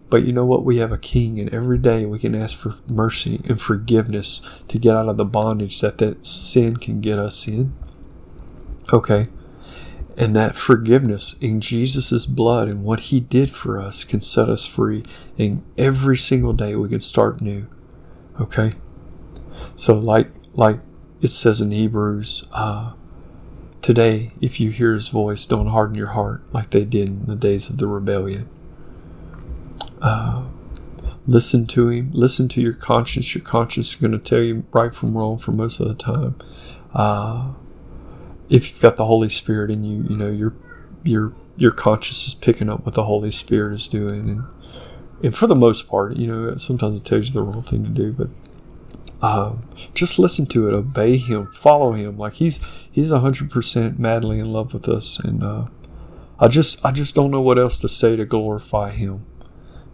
But 0.09 0.23
you 0.23 0.33
know 0.33 0.47
what? 0.47 0.65
We 0.65 0.79
have 0.79 0.93
a 0.93 0.99
king, 0.99 1.41
and 1.41 1.53
every 1.53 1.79
day 1.79 2.07
we 2.07 2.21
can 2.21 2.35
ask 2.35 2.57
for 2.57 2.77
mercy 2.87 3.41
and 3.49 3.61
forgiveness 3.61 4.41
to 4.69 4.79
get 4.79 4.95
out 4.97 5.09
of 5.09 5.17
the 5.17 5.25
bondage 5.25 5.81
that 5.81 5.99
that 5.99 6.25
sin 6.25 6.77
can 6.77 7.01
get 7.01 7.19
us 7.19 7.49
in. 7.49 7.75
Okay. 8.93 9.29
And 10.17 10.35
that 10.37 10.57
forgiveness 10.57 11.35
in 11.41 11.61
Jesus' 11.61 12.25
blood 12.25 12.69
and 12.69 12.85
what 12.85 13.01
he 13.01 13.21
did 13.21 13.51
for 13.51 13.81
us 13.81 14.05
can 14.05 14.21
set 14.21 14.49
us 14.49 14.65
free. 14.65 15.05
And 15.37 15.63
every 15.77 16.17
single 16.17 16.53
day 16.53 16.75
we 16.77 16.89
can 16.89 17.01
start 17.01 17.41
new. 17.41 17.67
Okay? 18.41 18.73
So 19.75 19.99
like 19.99 20.31
like 20.55 20.79
it 21.21 21.29
says 21.29 21.61
in 21.61 21.71
Hebrews, 21.71 22.47
uh, 22.53 22.93
Today, 23.87 24.33
if 24.41 24.59
you 24.59 24.71
hear 24.71 24.95
his 24.95 25.07
voice, 25.11 25.47
don't 25.47 25.69
harden 25.69 25.95
your 25.95 26.09
heart 26.09 26.43
like 26.53 26.71
they 26.71 26.85
did 26.85 27.07
in 27.07 27.27
the 27.27 27.37
days 27.37 27.71
of 27.71 27.79
the 27.79 27.87
rebellion. 27.87 28.49
Uh, 30.03 30.47
listen 31.25 31.69
to 31.69 31.91
him. 31.91 32.11
Listen 32.13 32.49
to 32.49 32.61
your 32.61 32.73
conscience. 32.73 33.33
Your 33.33 33.45
conscience 33.45 33.91
is 33.91 33.95
going 33.95 34.11
to 34.11 34.19
tell 34.19 34.41
you 34.41 34.65
right 34.73 34.93
from 34.93 35.17
wrong 35.17 35.39
for 35.39 35.53
most 35.53 35.79
of 35.79 35.87
the 35.87 35.95
time. 35.95 36.35
Uh, 36.95 37.53
if 38.49 38.73
you've 38.73 38.83
got 38.83 38.97
the 38.97 39.05
Holy 39.05 39.29
Spirit 39.29 39.71
in 39.71 39.85
you, 39.85 40.05
you 40.11 40.17
know 40.17 40.31
your 40.31 40.53
your 41.05 41.33
your 41.57 41.71
conscience 41.71 42.27
is 42.27 42.35
picking 42.35 42.69
up 42.69 42.85
what 42.85 42.95
the 42.95 43.05
Holy 43.05 43.31
Spirit 43.31 43.75
is 43.75 43.87
doing, 43.87 44.29
and 44.29 44.43
and 45.23 45.37
for 45.37 45.47
the 45.47 45.55
most 45.55 45.89
part, 45.89 46.17
you 46.17 46.27
know, 46.27 46.57
sometimes 46.57 46.97
it 46.97 47.05
tells 47.05 47.29
you 47.29 47.35
the 47.35 47.43
wrong 47.43 47.63
thing 47.63 47.85
to 47.85 47.91
do, 47.91 48.13
but 48.13 48.31
um, 49.23 49.69
just 49.95 50.19
listen 50.19 50.47
to 50.47 50.69
it, 50.69 50.75
obey 50.75 51.17
Him, 51.17 51.47
follow 51.47 51.93
Him. 51.93 52.19
Like 52.19 52.35
He's 52.35 52.61
He's 52.91 53.11
hundred 53.11 53.51
percent 53.51 53.99
madly 53.99 54.39
in 54.39 54.53
love 54.53 54.73
with 54.73 54.89
us, 54.89 55.19
and 55.19 55.43
uh, 55.43 55.67
I 56.39 56.49
just 56.49 56.85
I 56.85 56.93
just 56.93 57.15
don't 57.15 57.31
know 57.31 57.41
what 57.41 57.59
else 57.59 57.79
to 57.81 57.89
say 57.89 58.17
to 58.17 58.25
glorify 58.25 58.91
Him. 58.91 59.25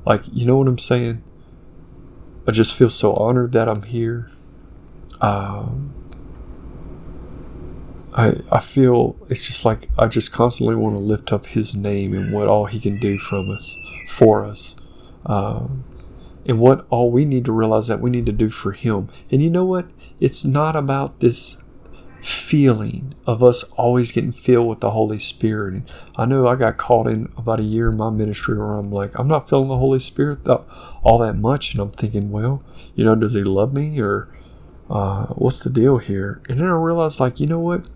Like 0.04 0.22
you 0.32 0.46
know 0.46 0.56
what 0.56 0.68
I'm 0.68 0.78
saying? 0.78 1.22
I 2.46 2.50
just 2.50 2.74
feel 2.74 2.90
so 2.90 3.14
honored 3.14 3.52
that 3.52 3.68
I'm 3.68 3.82
here. 3.84 4.32
Um, 5.20 5.94
I 8.14 8.34
I 8.50 8.60
feel 8.60 9.16
it's 9.28 9.46
just 9.46 9.64
like 9.64 9.88
I 9.96 10.08
just 10.08 10.32
constantly 10.32 10.74
want 10.74 10.96
to 10.96 11.00
lift 11.00 11.32
up 11.32 11.46
His 11.46 11.76
name 11.76 12.12
and 12.12 12.32
what 12.32 12.48
all 12.48 12.66
He 12.66 12.80
can 12.80 12.98
do 12.98 13.18
from 13.18 13.50
us 13.50 13.76
for 14.08 14.44
us. 14.44 14.74
Um, 15.26 15.84
and 16.46 16.58
what 16.58 16.86
all 16.90 17.10
we 17.10 17.24
need 17.24 17.44
to 17.44 17.52
realize 17.52 17.88
that 17.88 18.00
we 18.00 18.10
need 18.10 18.26
to 18.26 18.32
do 18.32 18.48
for 18.48 18.72
him. 18.72 19.08
And 19.30 19.42
you 19.42 19.50
know 19.50 19.64
what? 19.64 19.86
It's 20.20 20.44
not 20.44 20.76
about 20.76 21.20
this 21.20 21.62
feeling 22.22 23.14
of 23.26 23.42
us 23.42 23.64
always 23.76 24.12
getting 24.12 24.32
filled 24.32 24.68
with 24.68 24.80
the 24.80 24.92
Holy 24.92 25.18
Spirit. 25.18 25.74
And 25.74 25.90
I 26.16 26.24
know 26.24 26.46
I 26.46 26.54
got 26.54 26.76
caught 26.76 27.08
in 27.08 27.32
about 27.36 27.60
a 27.60 27.64
year 27.64 27.90
in 27.90 27.96
my 27.96 28.10
ministry 28.10 28.56
where 28.56 28.74
I'm 28.74 28.92
like, 28.92 29.18
I'm 29.18 29.28
not 29.28 29.48
feeling 29.48 29.68
the 29.68 29.78
Holy 29.78 29.98
Spirit 29.98 30.46
all 30.46 31.18
that 31.18 31.34
much. 31.34 31.72
And 31.72 31.82
I'm 31.82 31.90
thinking, 31.90 32.30
well, 32.30 32.62
you 32.94 33.04
know, 33.04 33.14
does 33.14 33.34
he 33.34 33.42
love 33.42 33.72
me 33.72 34.00
or 34.00 34.28
uh, 34.88 35.26
what's 35.28 35.60
the 35.60 35.70
deal 35.70 35.98
here? 35.98 36.40
And 36.48 36.60
then 36.60 36.66
I 36.66 36.72
realized, 36.72 37.18
like, 37.18 37.40
you 37.40 37.46
know 37.46 37.60
what? 37.60 37.88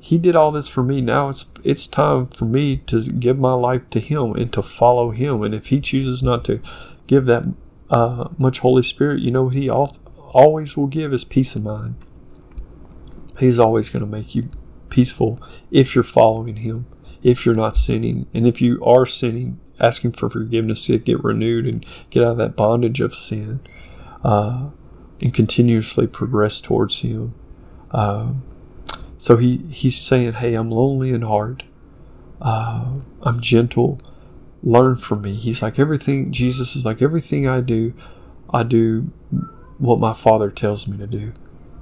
He 0.00 0.16
did 0.16 0.36
all 0.36 0.52
this 0.52 0.68
for 0.68 0.82
me. 0.82 1.00
Now 1.00 1.28
it's 1.28 1.46
it's 1.64 1.86
time 1.86 2.26
for 2.26 2.44
me 2.44 2.78
to 2.86 3.02
give 3.02 3.38
my 3.38 3.52
life 3.52 3.90
to 3.90 4.00
Him 4.00 4.34
and 4.34 4.52
to 4.52 4.62
follow 4.62 5.10
Him. 5.10 5.42
And 5.42 5.54
if 5.54 5.66
He 5.66 5.80
chooses 5.80 6.22
not 6.22 6.44
to 6.44 6.60
give 7.08 7.26
that 7.26 7.44
uh, 7.90 8.28
much 8.36 8.60
Holy 8.60 8.82
Spirit, 8.82 9.20
you 9.20 9.30
know, 9.30 9.48
He 9.48 9.70
always 9.70 10.76
will 10.76 10.86
give 10.86 11.12
is 11.12 11.24
peace 11.24 11.56
of 11.56 11.62
mind. 11.62 11.96
He's 13.38 13.58
always 13.58 13.88
going 13.88 14.04
to 14.04 14.10
make 14.10 14.34
you 14.34 14.50
peaceful 14.90 15.40
if 15.70 15.94
you're 15.94 16.04
following 16.04 16.56
Him, 16.56 16.86
if 17.22 17.46
you're 17.46 17.54
not 17.54 17.76
sinning. 17.76 18.26
And 18.34 18.46
if 18.46 18.60
you 18.60 18.82
are 18.84 19.06
sinning, 19.06 19.60
asking 19.80 20.12
for 20.12 20.28
forgiveness 20.28 20.86
to 20.86 20.98
get 20.98 21.22
renewed 21.22 21.66
and 21.66 21.86
get 22.10 22.24
out 22.24 22.32
of 22.32 22.38
that 22.38 22.56
bondage 22.56 23.00
of 23.00 23.14
sin 23.14 23.60
uh, 24.24 24.70
and 25.20 25.32
continuously 25.32 26.06
progress 26.06 26.60
towards 26.60 26.98
Him. 26.98 27.34
Uh, 27.92 28.32
so 29.18 29.36
he, 29.36 29.58
he's 29.70 30.00
saying, 30.00 30.34
Hey, 30.34 30.54
I'm 30.54 30.70
lonely 30.70 31.10
in 31.10 31.22
heart. 31.22 31.64
Uh, 32.40 33.00
I'm 33.22 33.40
gentle 33.40 34.00
learn 34.62 34.96
from 34.96 35.22
me. 35.22 35.34
He's 35.34 35.62
like 35.62 35.78
everything, 35.78 36.32
Jesus 36.32 36.76
is 36.76 36.84
like 36.84 37.02
everything 37.02 37.46
I 37.46 37.60
do, 37.60 37.94
I 38.50 38.62
do 38.62 39.12
what 39.78 39.98
my 39.98 40.14
Father 40.14 40.50
tells 40.50 40.88
me 40.88 40.96
to 40.98 41.06
do. 41.06 41.32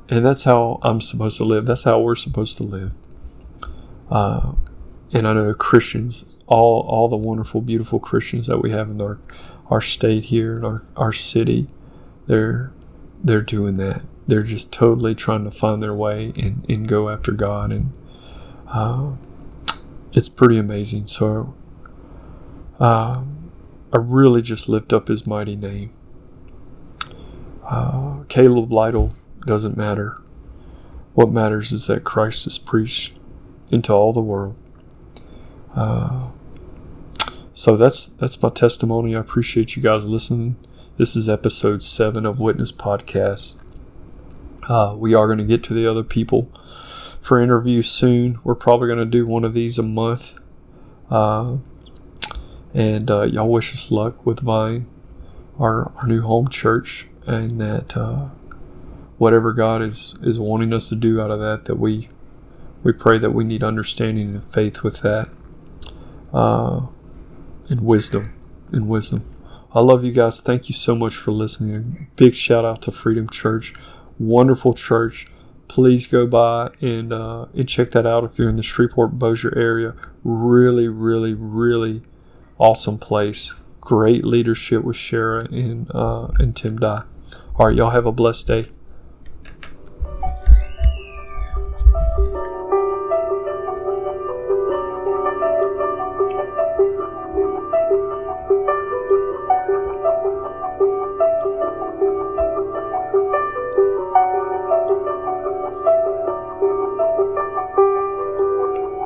And 0.09 0.24
that's 0.24 0.45
how 0.45 0.79
I'm 0.83 1.01
supposed 1.01 1.37
to 1.39 1.45
live. 1.45 1.66
That's 1.66 1.83
how 1.83 2.01
we're 2.01 2.14
supposed 2.14 2.57
to 2.59 2.62
live. 2.62 2.93
Uh, 4.11 4.53
and 5.12 5.27
I 5.27 5.33
know 5.33 5.53
Christians, 5.55 6.27
all 6.47 6.83
all 6.83 7.09
the 7.09 7.16
wonderful, 7.16 7.61
beautiful 7.61 7.99
Christians 7.99 8.47
that 8.47 8.59
we 8.59 8.70
have 8.70 8.89
in 8.91 9.01
our 9.01 9.18
our 9.68 9.81
state 9.81 10.24
here 10.24 10.57
in 10.57 10.64
our, 10.64 10.85
our 10.97 11.12
city, 11.12 11.66
they're 12.27 12.72
they're 13.22 13.43
doing 13.43 13.79
that. 13.79 14.03
They're 14.29 14.43
just 14.43 14.72
totally 14.72 15.14
trying 15.14 15.45
to 15.45 15.51
find 15.51 15.83
their 15.83 15.95
way 15.95 16.33
and, 16.37 16.64
and 16.68 16.89
go 16.89 17.09
after 17.09 17.33
God 17.33 17.72
and 17.72 17.93
uh, 18.68 19.12
it's 20.12 20.29
pretty 20.29 20.59
amazing. 20.59 21.07
So 21.07 21.55
uh, 22.81 23.22
I 23.93 23.97
really 23.97 24.43
just 24.43 24.68
lift 24.68 24.93
up 24.93 25.09
his 25.09 25.27
mighty 25.27 25.57
name. 25.57 25.93
Uh, 27.64 28.22
Caleb 28.29 28.72
Lytle 28.72 29.14
doesn't 29.47 29.77
matter. 29.77 30.20
What 31.14 31.31
matters 31.31 31.72
is 31.72 31.87
that 31.87 32.05
Christ 32.05 32.47
is 32.47 32.59
preached 32.59 33.14
into 33.70 33.93
all 33.93 34.12
the 34.12 34.20
world. 34.20 34.57
Uh, 35.74 36.29
so 37.53 37.77
that's 37.77 38.07
that's 38.07 38.41
my 38.43 38.51
testimony. 38.51 39.16
I 39.16 39.20
appreciate 39.20 39.77
you 39.77 39.83
guys 39.83 40.05
listening. 40.05 40.57
This 40.99 41.16
is 41.16 41.29
episode 41.29 41.83
seven 41.83 42.27
of 42.27 42.39
Witness 42.39 42.72
Podcast. 42.72 43.57
Uh, 44.68 44.95
we 44.97 45.14
are 45.14 45.27
going 45.27 45.39
to 45.39 45.45
get 45.45 45.62
to 45.64 45.74
the 45.74 45.87
other 45.87 46.03
people 46.03 46.51
for 47.20 47.41
interviews 47.41 47.91
soon. 47.91 48.39
We're 48.45 48.55
probably 48.55 48.89
going 48.89 48.99
to 48.99 49.05
do 49.05 49.27
one 49.27 49.45
of 49.45 49.55
these 49.55 49.79
a 49.79 49.83
month. 49.83 50.35
Uh, 51.11 51.59
and 52.77 53.11
uh, 53.11 53.22
y'all 53.22 53.49
wish 53.49 53.72
us 53.72 53.91
luck 53.91 54.27
with 54.27 54.41
Vine, 54.41 54.87
our, 55.59 55.93
our 55.97 56.07
new 56.07 56.20
home 56.20 56.47
church, 56.49 57.09
and 57.27 57.59
that 57.59 57.97
uh, 57.97 58.29
whatever 59.16 59.55
God 59.55 59.81
is, 59.81 60.14
is 60.22 60.39
wanting 60.39 60.74
us 60.74 60.91
to 60.91 60.95
do 60.95 61.18
out 61.18 61.31
of 61.31 61.41
that, 61.41 61.64
that 61.64 61.77
we 61.77 62.11
we 62.83 62.93
pray 62.93 63.18
that 63.18 63.31
we 63.31 63.45
need 63.45 63.64
understanding 63.64 64.35
and 64.35 64.45
faith 64.45 64.83
with 64.83 65.01
that, 65.01 65.31
uh, 66.35 66.87
and 67.70 67.81
wisdom, 67.81 68.35
and 68.70 68.89
wisdom. 68.89 69.24
I 69.74 69.81
love 69.81 70.05
you 70.05 70.12
guys. 70.12 70.43
Thank 70.43 70.68
you 70.68 70.74
so 70.74 70.95
much 70.95 71.16
for 71.16 71.31
listening. 71.33 72.09
Big 72.14 72.35
shout 72.35 72.66
out 72.66 72.83
to 72.83 72.91
Freedom 72.91 73.27
Church, 73.27 73.72
wonderful 74.18 74.74
church. 74.74 75.27
Please 75.66 76.07
go 76.07 76.27
by 76.27 76.72
and 76.83 77.11
uh, 77.11 77.47
and 77.55 77.66
check 77.66 77.93
that 77.93 78.07
out 78.07 78.22
if 78.24 78.39
you're 78.39 78.51
in 78.51 78.57
the 78.57 78.62
Shreveport 78.62 79.18
Bossier 79.18 79.57
area. 79.57 79.95
Really, 80.22 80.89
really, 80.89 81.33
really 81.33 82.03
awesome 82.59 82.99
place. 82.99 83.55
Great 83.81 84.25
leadership 84.25 84.83
with 84.85 84.97
Shara 84.97 85.51
and 85.53 85.91
uh, 85.95 86.29
and 86.39 86.57
Tim 86.57 86.79
Dye. 86.79 87.05
All 87.57 87.67
right, 87.67 87.77
y'all 87.77 87.91
have 87.91 88.07
a 88.07 88.13
blessed 88.13 88.47
day. 88.47 88.67